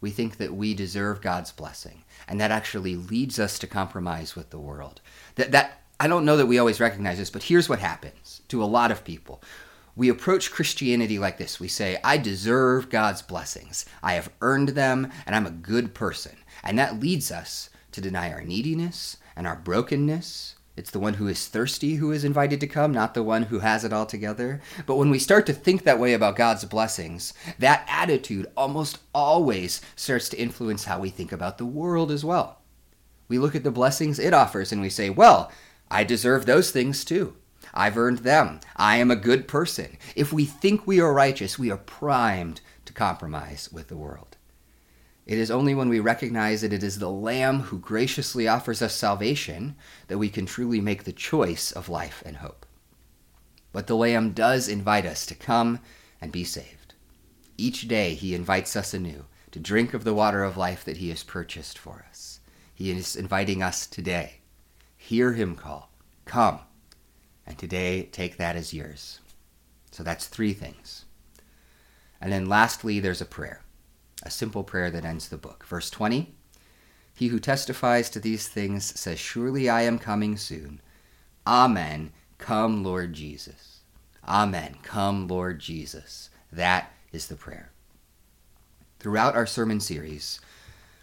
We 0.00 0.10
think 0.10 0.36
that 0.36 0.54
we 0.54 0.74
deserve 0.74 1.20
God's 1.20 1.52
blessing, 1.52 2.04
and 2.28 2.40
that 2.40 2.50
actually 2.50 2.96
leads 2.96 3.38
us 3.38 3.58
to 3.58 3.66
compromise 3.66 4.36
with 4.36 4.50
the 4.50 4.58
world. 4.58 5.00
That, 5.34 5.52
that 5.52 5.82
I 5.98 6.06
don't 6.06 6.24
know 6.24 6.36
that 6.36 6.46
we 6.46 6.58
always 6.58 6.80
recognize 6.80 7.18
this, 7.18 7.30
but 7.30 7.42
here's 7.42 7.68
what 7.68 7.80
happens 7.80 8.42
to 8.48 8.62
a 8.62 8.66
lot 8.66 8.92
of 8.92 9.04
people. 9.04 9.42
We 9.96 10.08
approach 10.08 10.52
Christianity 10.52 11.18
like 11.18 11.38
this. 11.38 11.58
We 11.58 11.66
say, 11.66 11.98
I 12.04 12.18
deserve 12.18 12.88
God's 12.88 13.22
blessings. 13.22 13.84
I 14.00 14.14
have 14.14 14.30
earned 14.40 14.70
them, 14.70 15.10
and 15.26 15.34
I'm 15.34 15.46
a 15.46 15.50
good 15.50 15.94
person. 15.94 16.36
And 16.62 16.78
that 16.78 17.00
leads 17.00 17.32
us 17.32 17.70
to 17.98 18.02
deny 18.02 18.30
our 18.30 18.42
neediness 18.42 19.16
and 19.34 19.44
our 19.44 19.56
brokenness. 19.56 20.54
It's 20.76 20.92
the 20.92 21.00
one 21.00 21.14
who 21.14 21.26
is 21.26 21.48
thirsty 21.48 21.96
who 21.96 22.12
is 22.12 22.22
invited 22.22 22.60
to 22.60 22.68
come, 22.68 22.92
not 22.92 23.14
the 23.14 23.24
one 23.24 23.44
who 23.44 23.58
has 23.58 23.84
it 23.84 23.92
all 23.92 24.06
together. 24.06 24.60
But 24.86 24.94
when 24.94 25.10
we 25.10 25.18
start 25.18 25.44
to 25.46 25.52
think 25.52 25.82
that 25.82 25.98
way 25.98 26.12
about 26.12 26.36
God's 26.36 26.64
blessings, 26.64 27.34
that 27.58 27.84
attitude 27.88 28.46
almost 28.56 28.98
always 29.12 29.80
starts 29.96 30.28
to 30.28 30.38
influence 30.38 30.84
how 30.84 31.00
we 31.00 31.10
think 31.10 31.32
about 31.32 31.58
the 31.58 31.66
world 31.66 32.12
as 32.12 32.24
well. 32.24 32.60
We 33.26 33.40
look 33.40 33.56
at 33.56 33.64
the 33.64 33.72
blessings 33.72 34.20
it 34.20 34.32
offers 34.32 34.70
and 34.70 34.80
we 34.80 34.90
say, 34.90 35.10
well, 35.10 35.50
I 35.90 36.04
deserve 36.04 36.46
those 36.46 36.70
things 36.70 37.04
too. 37.04 37.34
I've 37.74 37.98
earned 37.98 38.18
them. 38.18 38.60
I 38.76 38.98
am 38.98 39.10
a 39.10 39.16
good 39.16 39.48
person. 39.48 39.98
If 40.14 40.32
we 40.32 40.44
think 40.44 40.86
we 40.86 41.00
are 41.00 41.12
righteous, 41.12 41.58
we 41.58 41.72
are 41.72 41.78
primed 41.78 42.60
to 42.84 42.92
compromise 42.92 43.68
with 43.72 43.88
the 43.88 43.96
world. 43.96 44.37
It 45.28 45.36
is 45.36 45.50
only 45.50 45.74
when 45.74 45.90
we 45.90 46.00
recognize 46.00 46.62
that 46.62 46.72
it 46.72 46.82
is 46.82 46.98
the 46.98 47.10
Lamb 47.10 47.60
who 47.60 47.78
graciously 47.78 48.48
offers 48.48 48.80
us 48.80 48.94
salvation 48.94 49.76
that 50.06 50.16
we 50.16 50.30
can 50.30 50.46
truly 50.46 50.80
make 50.80 51.04
the 51.04 51.12
choice 51.12 51.70
of 51.70 51.90
life 51.90 52.22
and 52.24 52.38
hope. 52.38 52.64
But 53.70 53.88
the 53.88 53.96
Lamb 53.96 54.32
does 54.32 54.68
invite 54.68 55.04
us 55.04 55.26
to 55.26 55.34
come 55.34 55.80
and 56.18 56.32
be 56.32 56.44
saved. 56.44 56.94
Each 57.58 57.86
day 57.86 58.14
he 58.14 58.34
invites 58.34 58.74
us 58.74 58.94
anew 58.94 59.26
to 59.50 59.60
drink 59.60 59.92
of 59.92 60.04
the 60.04 60.14
water 60.14 60.42
of 60.44 60.56
life 60.56 60.82
that 60.86 60.96
he 60.96 61.10
has 61.10 61.22
purchased 61.22 61.76
for 61.78 62.06
us. 62.08 62.40
He 62.74 62.90
is 62.90 63.14
inviting 63.14 63.62
us 63.62 63.86
today. 63.86 64.40
Hear 64.96 65.34
him 65.34 65.56
call, 65.56 65.90
Come. 66.24 66.60
And 67.46 67.58
today, 67.58 68.08
take 68.12 68.38
that 68.38 68.56
as 68.56 68.72
yours. 68.72 69.20
So 69.90 70.02
that's 70.02 70.26
three 70.26 70.54
things. 70.54 71.04
And 72.18 72.32
then 72.32 72.46
lastly, 72.46 72.98
there's 72.98 73.20
a 73.20 73.26
prayer 73.26 73.62
a 74.22 74.30
simple 74.30 74.64
prayer 74.64 74.90
that 74.90 75.04
ends 75.04 75.28
the 75.28 75.36
book. 75.36 75.64
Verse 75.66 75.90
20 75.90 76.34
He 77.14 77.28
who 77.28 77.38
testifies 77.38 78.10
to 78.10 78.20
these 78.20 78.48
things 78.48 78.98
says, 78.98 79.18
Surely 79.18 79.68
I 79.68 79.82
am 79.82 79.98
coming 79.98 80.36
soon. 80.36 80.80
Amen. 81.46 82.12
Come, 82.38 82.84
Lord 82.84 83.12
Jesus. 83.12 83.80
Amen. 84.26 84.76
Come, 84.82 85.26
Lord 85.26 85.58
Jesus. 85.58 86.30
That 86.52 86.92
is 87.12 87.28
the 87.28 87.36
prayer. 87.36 87.72
Throughout 88.98 89.34
our 89.34 89.46
sermon 89.46 89.80
series, 89.80 90.40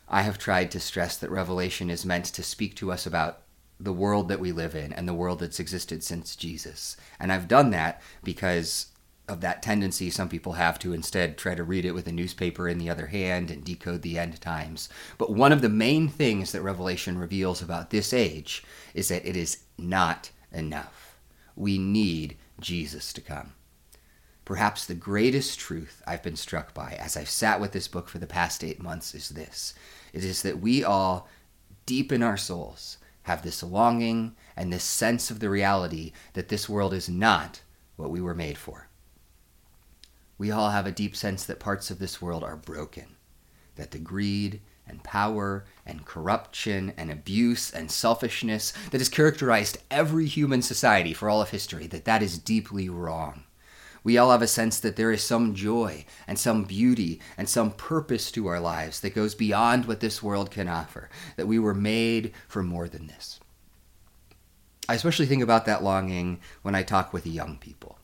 I 0.08 0.21
have 0.21 0.38
tried 0.38 0.69
to 0.71 0.80
stress 0.80 1.17
that 1.17 1.32
Revelation 1.32 1.89
is 1.89 2.06
meant 2.06 2.25
to 2.25 2.43
speak 2.43 2.75
to 2.75 2.91
us 2.91 3.06
about 3.06 3.41
the 3.80 3.93
world 3.93 4.30
that 4.30 4.39
we 4.39 4.51
live 4.51 4.75
in 4.75 4.93
and 4.93 5.08
the 5.08 5.13
world 5.13 5.39
that's 5.39 5.60
existed 5.60 6.04
since 6.04 6.36
Jesus. 6.36 6.95
And 7.19 7.32
I've 7.32 7.47
done 7.47 7.71
that 7.71 8.01
because 8.23 8.88
of 9.27 9.41
that 9.41 9.63
tendency 9.63 10.09
some 10.09 10.29
people 10.29 10.53
have 10.53 10.77
to 10.79 10.93
instead 10.93 11.38
try 11.38 11.55
to 11.55 11.63
read 11.63 11.85
it 11.85 11.93
with 11.93 12.07
a 12.07 12.11
newspaper 12.11 12.67
in 12.67 12.77
the 12.77 12.89
other 12.89 13.07
hand 13.07 13.49
and 13.49 13.63
decode 13.63 14.01
the 14.01 14.19
end 14.19 14.39
times. 14.39 14.89
But 15.17 15.31
one 15.31 15.51
of 15.51 15.61
the 15.61 15.69
main 15.69 16.07
things 16.07 16.51
that 16.51 16.61
Revelation 16.61 17.17
reveals 17.17 17.61
about 17.61 17.89
this 17.89 18.13
age 18.13 18.63
is 18.93 19.07
that 19.07 19.25
it 19.25 19.35
is 19.35 19.63
not 19.77 20.31
enough. 20.51 21.17
We 21.55 21.77
need 21.77 22.38
Jesus 22.59 23.13
to 23.13 23.21
come. 23.21 23.53
Perhaps 24.45 24.85
the 24.85 24.93
greatest 24.93 25.59
truth 25.59 26.03
I've 26.05 26.21
been 26.21 26.35
struck 26.35 26.73
by 26.75 26.95
as 26.99 27.17
I've 27.17 27.29
sat 27.29 27.59
with 27.59 27.71
this 27.71 27.88
book 27.88 28.07
for 28.07 28.19
the 28.19 28.27
past 28.27 28.63
eight 28.63 28.81
months 28.81 29.15
is 29.15 29.29
this 29.29 29.73
it 30.13 30.23
is 30.23 30.43
that 30.43 30.59
we 30.59 30.83
all, 30.83 31.27
deep 31.85 32.11
in 32.11 32.23
our 32.23 32.38
souls, 32.38 32.97
have 33.23 33.41
this 33.41 33.63
longing 33.63 34.35
and 34.55 34.71
this 34.71 34.83
sense 34.83 35.31
of 35.31 35.39
the 35.39 35.49
reality 35.49 36.11
that 36.33 36.47
this 36.49 36.69
world 36.69 36.93
is 36.93 37.09
not 37.09 37.61
what 37.95 38.11
we 38.11 38.21
were 38.21 38.35
made 38.35 38.57
for. 38.57 38.84
We 40.37 40.51
all 40.51 40.71
have 40.71 40.85
a 40.85 40.91
deep 40.91 41.15
sense 41.15 41.45
that 41.45 41.59
parts 41.59 41.89
of 41.89 41.99
this 41.99 42.21
world 42.21 42.43
are 42.43 42.57
broken, 42.57 43.15
that 43.75 43.91
the 43.91 43.99
greed 43.99 44.61
and 44.87 45.03
power 45.03 45.65
and 45.85 46.05
corruption 46.05 46.93
and 46.97 47.11
abuse 47.11 47.71
and 47.71 47.89
selfishness 47.89 48.73
that 48.91 48.99
has 48.99 49.09
characterized 49.09 49.79
every 49.89 50.27
human 50.27 50.61
society 50.61 51.13
for 51.13 51.29
all 51.29 51.41
of 51.41 51.49
history 51.49 51.87
that 51.87 52.05
that 52.05 52.21
is 52.21 52.37
deeply 52.37 52.87
wrong 52.87 53.45
we 54.05 54.19
all 54.19 54.29
have 54.29 54.43
a 54.43 54.47
sense 54.47 54.79
that 54.79 54.97
there 54.97 55.11
is 55.11 55.23
some 55.23 55.55
joy 55.55 56.05
and 56.27 56.37
some 56.37 56.63
beauty 56.63 57.19
and 57.39 57.49
some 57.49 57.71
purpose 57.71 58.31
to 58.31 58.45
our 58.45 58.59
lives 58.59 58.99
that 58.99 59.15
goes 59.15 59.33
beyond 59.33 59.85
what 59.85 59.99
this 59.99 60.21
world 60.21 60.51
can 60.51 60.67
offer, 60.67 61.09
that 61.37 61.47
we 61.47 61.57
were 61.57 61.73
made 61.73 62.31
for 62.47 62.61
more 62.61 62.87
than 62.87 63.07
this. 63.07 63.39
I 64.87 64.93
especially 64.93 65.25
think 65.25 65.41
about 65.41 65.65
that 65.65 65.83
longing 65.83 66.39
when 66.61 66.75
I 66.75 66.83
talk 66.83 67.13
with 67.13 67.25
young 67.25 67.57
people 67.57 67.97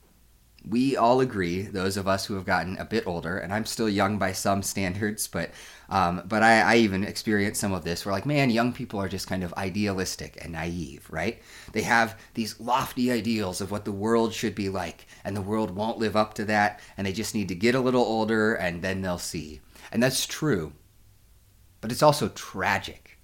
we 0.68 0.96
all 0.96 1.22
agree, 1.22 1.64
those 1.64 1.98
of 1.98 2.08
us 2.08 2.26
who 2.26 2.36
have 2.36 2.46
gotten 2.46 2.78
a 2.78 2.86
bit 2.86 3.08
older, 3.08 3.38
and 3.38 3.52
I'm 3.52 3.66
still 3.66 3.90
young 3.90 4.20
by 4.20 4.32
some 4.32 4.62
standards, 4.62 5.28
but 5.28 5.52
um, 5.90 6.22
but 6.26 6.44
I, 6.44 6.62
I 6.62 6.76
even 6.78 7.04
experienced 7.04 7.60
some 7.60 7.74
of 7.74 7.84
this. 7.84 8.06
We're 8.06 8.14
like, 8.14 8.26
man, 8.26 8.50
young 8.50 8.72
people 8.72 9.00
are 9.02 9.10
just 9.10 9.28
kind 9.28 9.44
of 9.44 9.54
idealistic 9.56 10.38
and 10.42 10.54
naive, 10.54 11.06
right? 11.10 11.42
They 11.74 11.82
have 11.82 12.18
these 12.36 12.60
lofty 12.60 13.12
ideals 13.12 13.60
of 13.60 13.72
what 13.72 13.84
the 13.86 13.92
world 13.92 14.34
should 14.34 14.56
be 14.56 14.70
like, 14.70 15.08
and 15.26 15.36
the 15.36 15.42
world 15.42 15.72
won't 15.72 15.98
live 15.98 16.16
up 16.16 16.36
to 16.36 16.46
that, 16.46 16.80
and 16.96 17.06
they 17.06 17.14
just 17.14 17.36
need 17.36 17.48
to 17.50 17.56
get 17.56 17.76
a 17.76 17.82
little 17.82 18.04
older, 18.04 18.54
and 18.54 18.82
then 18.82 19.02
they'll 19.02 19.18
see. 19.18 19.62
And 19.92 20.02
that's 20.02 20.26
true, 20.28 20.74
but 21.82 21.92
it's 21.92 22.04
also 22.04 22.30
tragic, 22.30 23.18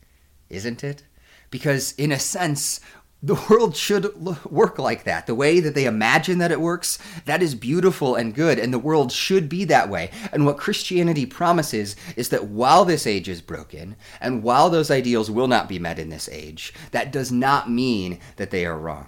isn't 0.49 0.83
it? 0.83 1.03
Because 1.49 1.93
in 1.93 2.11
a 2.11 2.19
sense, 2.19 2.81
the 3.21 3.39
world 3.49 3.75
should 3.75 4.15
work 4.45 4.77
like 4.77 5.03
that. 5.03 5.25
The 5.25 5.33
way 5.33 5.59
that 5.59 5.73
they 5.73 5.85
imagine 5.85 6.37
that 6.37 6.51
it 6.51 6.61
works, 6.61 6.99
that 7.25 7.41
is 7.41 7.55
beautiful 7.55 8.15
and 8.15 8.33
good, 8.33 8.59
and 8.59 8.71
the 8.71 8.79
world 8.79 9.11
should 9.11 9.49
be 9.49 9.65
that 9.65 9.89
way. 9.89 10.11
And 10.31 10.45
what 10.45 10.59
Christianity 10.59 11.25
promises 11.25 11.95
is 12.15 12.29
that 12.29 12.45
while 12.45 12.85
this 12.85 13.07
age 13.07 13.27
is 13.27 13.41
broken, 13.41 13.95
and 14.21 14.43
while 14.43 14.69
those 14.69 14.91
ideals 14.91 15.31
will 15.31 15.47
not 15.47 15.67
be 15.67 15.79
met 15.79 15.97
in 15.97 16.09
this 16.09 16.29
age, 16.29 16.73
that 16.91 17.11
does 17.11 17.31
not 17.31 17.71
mean 17.71 18.19
that 18.35 18.51
they 18.51 18.65
are 18.65 18.77
wrong. 18.77 19.07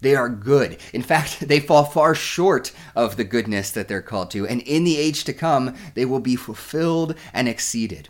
They 0.00 0.16
are 0.16 0.28
good. 0.28 0.78
In 0.92 1.02
fact, 1.02 1.40
they 1.48 1.60
fall 1.60 1.84
far 1.84 2.16
short 2.16 2.72
of 2.96 3.16
the 3.16 3.24
goodness 3.24 3.70
that 3.70 3.86
they're 3.86 4.02
called 4.02 4.32
to, 4.32 4.44
and 4.46 4.60
in 4.62 4.82
the 4.82 4.98
age 4.98 5.22
to 5.24 5.32
come, 5.32 5.76
they 5.94 6.04
will 6.04 6.20
be 6.20 6.36
fulfilled 6.36 7.14
and 7.32 7.48
exceeded 7.48 8.08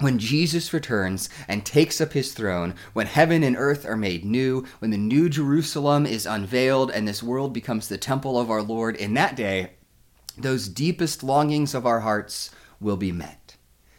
when 0.00 0.18
Jesus 0.18 0.72
returns 0.72 1.28
and 1.48 1.64
takes 1.64 2.00
up 2.00 2.12
his 2.12 2.32
throne, 2.32 2.74
when 2.92 3.06
heaven 3.06 3.42
and 3.42 3.56
earth 3.56 3.84
are 3.84 3.96
made 3.96 4.24
new, 4.24 4.64
when 4.78 4.90
the 4.90 4.96
new 4.96 5.28
Jerusalem 5.28 6.06
is 6.06 6.26
unveiled 6.26 6.90
and 6.90 7.06
this 7.06 7.22
world 7.22 7.52
becomes 7.52 7.88
the 7.88 7.98
temple 7.98 8.38
of 8.38 8.50
our 8.50 8.62
Lord, 8.62 8.94
in 8.96 9.14
that 9.14 9.34
day, 9.34 9.72
those 10.36 10.68
deepest 10.68 11.24
longings 11.24 11.74
of 11.74 11.84
our 11.84 12.00
hearts 12.00 12.50
will 12.80 12.96
be 12.96 13.10
met. 13.10 13.56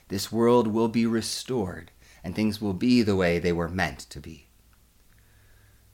This 0.07 0.31
world 0.31 0.67
will 0.67 0.87
be 0.87 1.05
restored, 1.05 1.91
and 2.23 2.33
things 2.33 2.61
will 2.61 2.73
be 2.73 3.01
the 3.01 3.15
way 3.15 3.37
they 3.37 3.51
were 3.51 3.69
meant 3.69 3.99
to 3.99 4.19
be. 4.19 4.47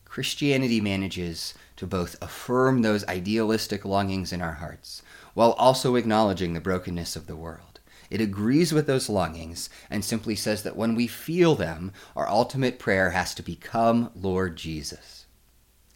Christianity 0.05 0.79
manages 0.79 1.55
to 1.75 1.87
both 1.87 2.15
affirm 2.21 2.81
those 2.81 3.05
idealistic 3.07 3.83
longings 3.83 4.31
in 4.31 4.41
our 4.41 4.53
hearts, 4.53 5.01
while 5.33 5.51
also 5.53 5.95
acknowledging 5.95 6.53
the 6.53 6.61
brokenness 6.61 7.15
of 7.15 7.27
the 7.27 7.35
world. 7.35 7.74
It 8.09 8.21
agrees 8.21 8.71
with 8.71 8.87
those 8.87 9.09
longings 9.09 9.69
and 9.89 10.03
simply 10.03 10.35
says 10.35 10.63
that 10.63 10.75
when 10.75 10.95
we 10.95 11.07
feel 11.07 11.55
them, 11.55 11.91
our 12.15 12.27
ultimate 12.27 12.79
prayer 12.79 13.11
has 13.11 13.33
to 13.35 13.43
be, 13.43 13.55
Come, 13.55 14.11
Lord 14.15 14.55
Jesus. 14.55 15.25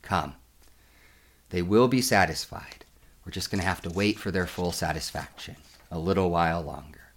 Come. 0.02 0.36
They 1.50 1.62
will 1.62 1.88
be 1.88 2.02
satisfied. 2.02 2.86
We're 3.26 3.32
just 3.32 3.52
going 3.52 3.62
to 3.62 3.68
have 3.68 3.82
to 3.84 3.90
wait 3.90 4.18
for 4.18 4.32
their 4.32 4.48
full 4.48 4.72
satisfaction 4.72 5.56
a 5.92 6.00
little 6.00 6.30
while 6.30 6.62
longer. 6.62 7.12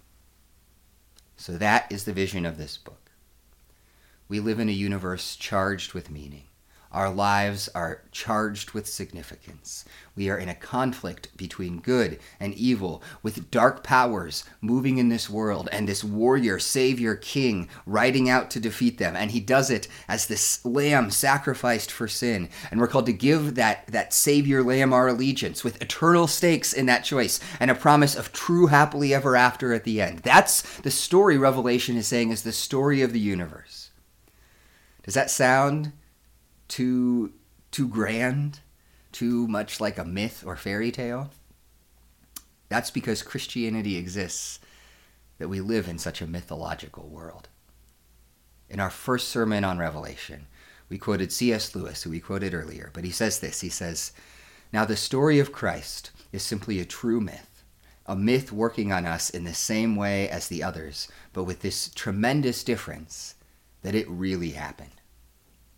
So 1.37 1.57
that 1.57 1.91
is 1.91 2.05
the 2.05 2.13
vision 2.13 2.45
of 2.45 2.57
this 2.57 2.77
book. 2.77 3.11
We 4.27 4.39
live 4.39 4.59
in 4.59 4.69
a 4.69 4.73
universe 4.73 5.35
charged 5.35 5.93
with 5.93 6.09
meaning. 6.09 6.45
Our 6.93 7.09
lives 7.09 7.69
are 7.73 8.03
charged 8.11 8.71
with 8.71 8.87
significance. 8.87 9.83
We 10.15 10.29
are 10.29 10.37
in 10.37 10.47
a 10.47 10.53
conflict 10.53 11.35
between 11.35 11.79
good 11.79 12.19
and 12.39 12.53
evil, 12.53 13.01
with 13.23 13.49
dark 13.49 13.83
powers 13.83 14.43
moving 14.61 14.99
in 14.99 15.09
this 15.09 15.27
world, 15.27 15.67
and 15.71 15.89
this 15.89 16.03
warrior, 16.03 16.59
savior, 16.59 17.15
king 17.15 17.67
riding 17.87 18.29
out 18.29 18.51
to 18.51 18.59
defeat 18.59 18.99
them. 18.99 19.15
And 19.15 19.31
he 19.31 19.39
does 19.39 19.71
it 19.71 19.87
as 20.07 20.27
this 20.27 20.63
lamb 20.63 21.09
sacrificed 21.09 21.91
for 21.91 22.07
sin. 22.07 22.49
And 22.69 22.79
we're 22.79 22.87
called 22.87 23.07
to 23.07 23.13
give 23.13 23.55
that, 23.55 23.87
that 23.87 24.13
savior 24.13 24.61
lamb 24.61 24.93
our 24.93 25.07
allegiance 25.07 25.63
with 25.63 25.81
eternal 25.81 26.27
stakes 26.27 26.73
in 26.73 26.85
that 26.85 27.03
choice 27.03 27.39
and 27.59 27.71
a 27.71 27.75
promise 27.75 28.15
of 28.15 28.31
true 28.31 28.67
happily 28.67 29.15
ever 29.15 29.35
after 29.35 29.73
at 29.73 29.83
the 29.83 29.99
end. 29.99 30.19
That's 30.19 30.61
the 30.81 30.91
story 30.91 31.39
Revelation 31.39 31.97
is 31.97 32.05
saying 32.05 32.29
is 32.29 32.43
the 32.43 32.51
story 32.51 33.01
of 33.01 33.13
the 33.13 33.19
universe. 33.19 33.89
Does 35.03 35.15
that 35.15 35.31
sound 35.31 35.91
too 36.67 37.33
too 37.71 37.87
grand, 37.87 38.59
too 39.11 39.47
much 39.47 39.81
like 39.81 39.97
a 39.97 40.05
myth 40.05 40.43
or 40.45 40.55
fairy 40.55 40.91
tale. 40.91 41.31
That's 42.69 42.91
because 42.91 43.23
Christianity 43.23 43.97
exists 43.97 44.59
that 45.39 45.49
we 45.49 45.59
live 45.59 45.87
in 45.87 45.97
such 45.97 46.21
a 46.21 46.27
mythological 46.27 47.07
world. 47.07 47.49
In 48.69 48.79
our 48.79 48.89
first 48.89 49.27
sermon 49.29 49.63
on 49.63 49.77
Revelation, 49.77 50.47
we 50.89 50.97
quoted 50.97 51.31
C.S. 51.31 51.75
Lewis, 51.75 52.03
who 52.03 52.11
we 52.11 52.19
quoted 52.19 52.53
earlier, 52.53 52.91
but 52.93 53.03
he 53.03 53.11
says 53.11 53.39
this 53.39 53.61
He 53.61 53.69
says, 53.69 54.11
Now 54.71 54.85
the 54.85 54.95
story 54.95 55.39
of 55.39 55.51
Christ 55.51 56.11
is 56.31 56.43
simply 56.43 56.79
a 56.79 56.85
true 56.85 57.19
myth, 57.19 57.63
a 58.05 58.15
myth 58.15 58.51
working 58.51 58.91
on 58.91 59.05
us 59.05 59.29
in 59.29 59.43
the 59.43 59.53
same 59.53 59.95
way 59.95 60.29
as 60.29 60.47
the 60.47 60.63
others, 60.63 61.07
but 61.33 61.43
with 61.43 61.61
this 61.61 61.89
tremendous 61.89 62.63
difference 62.63 63.35
that 63.81 63.95
it 63.95 64.09
really 64.09 64.51
happened. 64.51 65.01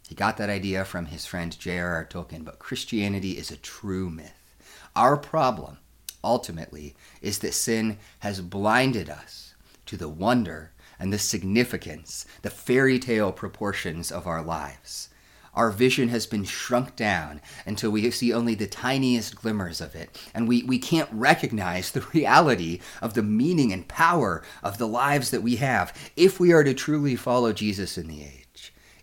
He 0.07 0.13
got 0.13 0.37
that 0.37 0.49
idea 0.49 0.85
from 0.85 1.07
his 1.07 1.25
friend 1.25 1.57
J.R.R. 1.57 2.05
Tolkien, 2.05 2.45
but 2.45 2.59
Christianity 2.59 3.37
is 3.37 3.49
a 3.49 3.57
true 3.57 4.09
myth. 4.09 4.53
Our 4.95 5.17
problem, 5.17 5.79
ultimately, 6.23 6.95
is 7.21 7.39
that 7.39 7.53
sin 7.53 7.97
has 8.19 8.41
blinded 8.41 9.09
us 9.09 9.55
to 9.87 9.97
the 9.97 10.09
wonder 10.09 10.71
and 10.99 11.11
the 11.11 11.19
significance, 11.19 12.25
the 12.43 12.49
fairy 12.49 12.99
tale 12.99 13.31
proportions 13.31 14.11
of 14.11 14.27
our 14.27 14.43
lives. 14.43 15.09
Our 15.55 15.71
vision 15.71 16.09
has 16.09 16.27
been 16.27 16.43
shrunk 16.43 16.95
down 16.95 17.41
until 17.65 17.89
we 17.89 18.11
see 18.11 18.31
only 18.31 18.55
the 18.55 18.67
tiniest 18.67 19.35
glimmers 19.35 19.81
of 19.81 19.95
it, 19.95 20.21
and 20.35 20.47
we, 20.47 20.63
we 20.63 20.77
can't 20.77 21.09
recognize 21.11 21.91
the 21.91 22.01
reality 22.13 22.79
of 23.01 23.13
the 23.15 23.23
meaning 23.23 23.73
and 23.73 23.87
power 23.87 24.43
of 24.61 24.77
the 24.77 24.87
lives 24.87 25.31
that 25.31 25.41
we 25.41 25.55
have 25.55 25.93
if 26.15 26.39
we 26.39 26.51
are 26.51 26.63
to 26.63 26.73
truly 26.73 27.15
follow 27.15 27.53
Jesus 27.53 27.97
in 27.97 28.07
the 28.07 28.21
age. 28.21 28.44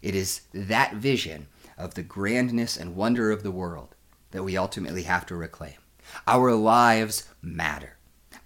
It 0.03 0.15
is 0.15 0.43
that 0.53 0.95
vision 0.95 1.47
of 1.79 1.95
the 1.95 2.03
grandness 2.03 2.77
and 2.77 2.97
wonder 2.97 3.31
of 3.31 3.43
the 3.43 3.51
world 3.51 3.95
that 4.33 4.43
we 4.43 4.57
ultimately 4.57 5.05
have 5.05 5.25
to 5.27 5.37
reclaim. 5.37 5.77
Our 6.27 6.55
lives 6.55 7.29
matter. 7.41 7.97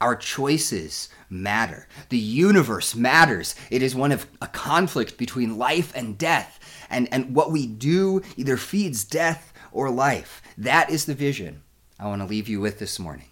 Our 0.01 0.15
choices 0.15 1.09
matter. 1.31 1.89
The 2.11 2.19
universe 2.19 2.95
matters. 2.95 3.55
It 3.71 3.83
is 3.83 3.95
one 3.95 4.13
of 4.13 4.27
a 4.43 4.47
conflict 4.47 5.17
between 5.17 5.59
life 5.59 5.93
and 5.97 6.19
death. 6.19 6.61
And, 6.91 7.09
and 7.11 7.35
what 7.35 7.51
we 7.51 7.67
do 7.67 8.21
either 8.37 8.57
feeds 8.57 9.05
death 9.05 9.53
or 9.73 9.91
life. 9.91 10.43
That 10.59 10.91
is 10.91 11.07
the 11.07 11.15
vision 11.15 11.63
I 11.99 12.07
want 12.07 12.21
to 12.21 12.29
leave 12.29 12.49
you 12.49 12.61
with 12.61 12.79
this 12.79 12.99
morning. 12.99 13.29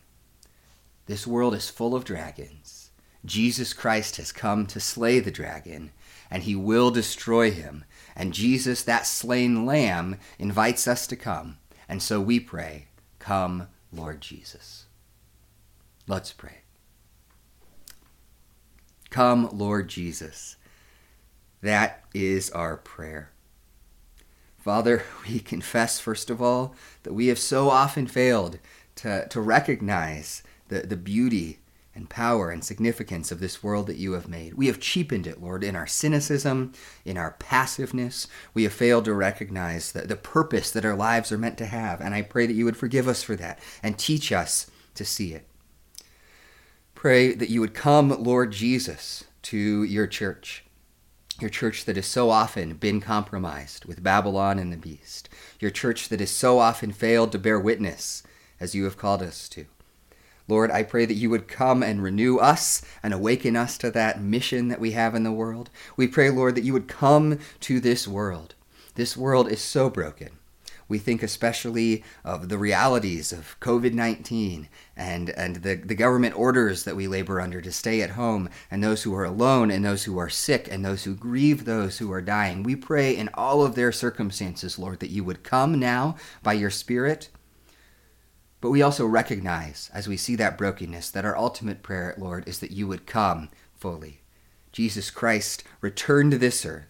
This 1.07 1.27
world 1.27 1.55
is 1.55 1.69
full 1.69 1.95
of 1.95 2.05
dragons. 2.05 2.91
Jesus 3.27 3.75
Christ 3.75 4.17
has 4.17 4.33
come 4.33 4.67
to 4.67 4.81
slay 4.81 5.21
the 5.21 5.31
dragon, 5.31 5.93
and 6.31 6.43
he 6.43 6.55
will 6.55 6.91
destroy 6.91 7.51
him 7.51 7.85
and 8.17 8.33
Jesus, 8.33 8.83
that 8.83 9.07
slain 9.07 9.67
lamb, 9.67 10.19
invites 10.39 10.87
us 10.87 11.07
to 11.09 11.17
come. 11.17 11.59
And 11.89 12.03
so 12.03 12.21
we 12.21 12.41
pray, 12.41 12.87
Come, 13.19 13.69
Lord 13.93 14.21
Jesus. 14.21 14.87
Let's 16.07 16.33
pray. 16.33 16.59
Come, 19.11 19.49
Lord 19.53 19.89
Jesus. 19.89 20.57
That 21.63 22.05
is 22.13 22.51
our 22.51 22.77
prayer. 22.77 23.31
Father, 24.59 25.03
we 25.29 25.41
confess, 25.41 26.01
first 26.01 26.31
of 26.31 26.43
all, 26.43 26.75
that 27.03 27.15
we 27.15 27.29
have 27.29 27.39
so 27.39 27.71
often 27.71 28.07
failed 28.07 28.59
to, 28.97 29.27
to 29.29 29.41
recognize 29.41 30.43
the, 30.69 30.81
the 30.81 30.97
beauty 30.97 31.61
and 31.95 32.11
power 32.11 32.51
and 32.51 32.65
significance 32.65 33.31
of 33.31 33.41
this 33.41 33.63
world 33.63 33.87
that 33.87 33.97
you 33.97 34.13
have 34.13 34.29
made. 34.29 34.55
We 34.55 34.67
have 34.67 34.81
cheapened 34.81 35.27
it, 35.27 35.41
Lord, 35.41 35.63
in 35.63 35.77
our 35.77 35.87
cynicism, 35.87 36.73
in 37.05 37.17
our 37.17 37.37
passiveness. 37.39 38.27
We 38.53 38.65
have 38.65 38.73
failed 38.73 39.05
to 39.05 39.15
recognize 39.15 39.93
the, 39.93 40.03
the 40.03 40.17
purpose 40.17 40.71
that 40.73 40.85
our 40.85 40.97
lives 40.97 41.31
are 41.31 41.39
meant 41.39 41.59
to 41.59 41.67
have. 41.67 42.01
And 42.01 42.15
I 42.15 42.23
pray 42.23 42.47
that 42.47 42.55
you 42.55 42.65
would 42.65 42.77
forgive 42.77 43.07
us 43.07 43.23
for 43.23 43.37
that 43.37 43.61
and 43.83 43.97
teach 43.97 44.33
us 44.33 44.71
to 44.95 45.05
see 45.05 45.35
it. 45.35 45.47
Pray 46.95 47.35
that 47.35 47.51
you 47.51 47.61
would 47.61 47.75
come, 47.75 48.11
Lord 48.23 48.51
Jesus, 48.51 49.25
to 49.43 49.85
your 49.85 50.07
church. 50.07 50.65
Your 51.41 51.51
church 51.51 51.85
that 51.85 51.97
has 51.97 52.07
so 52.07 52.31
often 52.31 52.75
been 52.75 53.01
compromised 53.01 53.85
with 53.85 54.03
Babylon 54.03 54.59
and 54.59 54.73
the 54.73 54.77
beast. 54.77 55.29
Your 55.61 55.71
church 55.71 56.09
that 56.09 56.21
has 56.21 56.31
so 56.31 56.59
often 56.59 56.93
failed 56.93 57.33
to 57.33 57.39
bear 57.39 57.59
witness 57.59 58.23
as 58.61 58.75
you 58.75 58.85
have 58.85 58.97
called 58.97 59.21
us 59.21 59.49
to. 59.51 59.67
Lord, 60.47 60.71
I 60.71 60.83
pray 60.83 61.07
that 61.07 61.15
you 61.15 61.31
would 61.31 61.49
come 61.49 61.83
and 61.83 62.03
renew 62.03 62.37
us 62.37 62.83
and 63.03 63.15
awaken 63.15 63.57
us 63.57 63.79
to 63.79 63.91
that 63.93 64.21
mission 64.21 64.69
that 64.69 64.81
we 64.81 64.91
have 64.91 65.15
in 65.15 65.23
the 65.23 65.33
world. 65.33 65.71
We 65.97 66.07
pray, 66.07 66.29
Lord, 66.31 66.55
that 66.55 66.65
you 66.65 66.75
would 66.75 66.89
come 66.89 67.39
to 67.61 67.81
this 67.81 68.07
world. 68.07 68.55
This 68.95 69.17
world 69.17 69.51
is 69.51 69.61
so 69.61 69.89
broken. 69.89 70.31
We 70.87 70.99
think 70.99 71.23
especially 71.23 72.05
of 72.25 72.51
the 72.51 72.59
realities 72.59 73.33
of 73.33 73.59
COVID 73.61 73.95
19 73.95 74.69
and, 74.97 75.31
and 75.31 75.57
the, 75.57 75.77
the 75.77 75.95
government 75.95 76.39
orders 76.39 76.85
that 76.85 76.95
we 76.95 77.09
labor 77.09 77.41
under 77.41 77.63
to 77.63 77.73
stay 77.73 78.03
at 78.03 78.11
home, 78.11 78.51
and 78.71 78.85
those 78.85 79.03
who 79.03 79.15
are 79.15 79.25
alone, 79.25 79.71
and 79.71 79.83
those 79.83 80.05
who 80.05 80.19
are 80.19 80.29
sick, 80.29 80.69
and 80.71 80.85
those 80.85 81.05
who 81.05 81.15
grieve 81.15 81.65
those 81.65 81.99
who 81.99 82.13
are 82.13 82.21
dying. 82.21 82.63
We 82.63 82.77
pray 82.77 83.17
in 83.17 83.31
all 83.33 83.65
of 83.65 83.75
their 83.75 83.93
circumstances, 83.93 84.79
Lord, 84.79 85.01
that 85.01 85.11
you 85.11 85.25
would 85.25 85.43
come 85.43 85.81
now 85.81 86.17
by 86.43 86.53
your 86.53 86.71
Spirit 86.71 87.31
but 88.65 88.71
we 88.71 88.81
also 88.81 89.05
recognize, 89.05 89.91
as 89.93 90.09
we 90.09 90.17
see 90.17 90.37
that 90.37 90.57
brokenness, 90.57 91.11
that 91.11 91.27
our 91.27 91.37
ultimate 91.37 91.83
prayer, 91.83 92.15
Lord, 92.17 92.49
is 92.49 92.61
that 92.61 92.71
you 92.71 92.89
would 92.89 93.05
come 93.05 93.51
fully. 93.75 94.23
Jesus 94.73 95.11
Christ, 95.11 95.65
return 95.83 96.31
to 96.31 96.39
this 96.39 96.65
earth. 96.65 96.87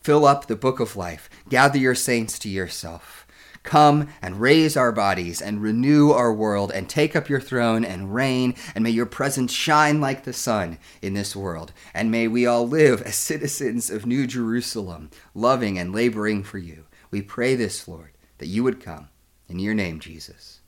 Fill 0.00 0.24
up 0.24 0.46
the 0.46 0.56
book 0.56 0.80
of 0.80 0.96
life. 0.96 1.28
Gather 1.50 1.76
your 1.76 1.94
saints 1.94 2.38
to 2.38 2.48
yourself. 2.48 3.26
Come 3.62 4.08
and 4.22 4.40
raise 4.40 4.74
our 4.74 4.90
bodies 4.90 5.42
and 5.42 5.60
renew 5.60 6.12
our 6.12 6.32
world 6.32 6.72
and 6.72 6.88
take 6.88 7.14
up 7.14 7.28
your 7.28 7.42
throne 7.42 7.84
and 7.84 8.14
reign. 8.14 8.54
And 8.74 8.82
may 8.82 8.88
your 8.88 9.04
presence 9.04 9.52
shine 9.52 10.00
like 10.00 10.24
the 10.24 10.32
sun 10.32 10.78
in 11.02 11.12
this 11.12 11.36
world. 11.36 11.74
And 11.92 12.10
may 12.10 12.26
we 12.26 12.46
all 12.46 12.66
live 12.66 13.02
as 13.02 13.16
citizens 13.16 13.90
of 13.90 14.06
New 14.06 14.26
Jerusalem, 14.26 15.10
loving 15.34 15.78
and 15.78 15.94
laboring 15.94 16.42
for 16.42 16.56
you. 16.56 16.86
We 17.10 17.20
pray 17.20 17.54
this, 17.54 17.86
Lord, 17.86 18.12
that 18.38 18.46
you 18.46 18.64
would 18.64 18.82
come. 18.82 19.10
In 19.46 19.58
your 19.58 19.74
name, 19.74 20.00
Jesus. 20.00 20.60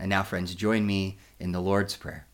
And 0.00 0.08
now, 0.08 0.22
friends, 0.22 0.54
join 0.54 0.86
me 0.86 1.18
in 1.38 1.52
the 1.52 1.60
Lord's 1.60 1.94
Prayer. 1.94 2.26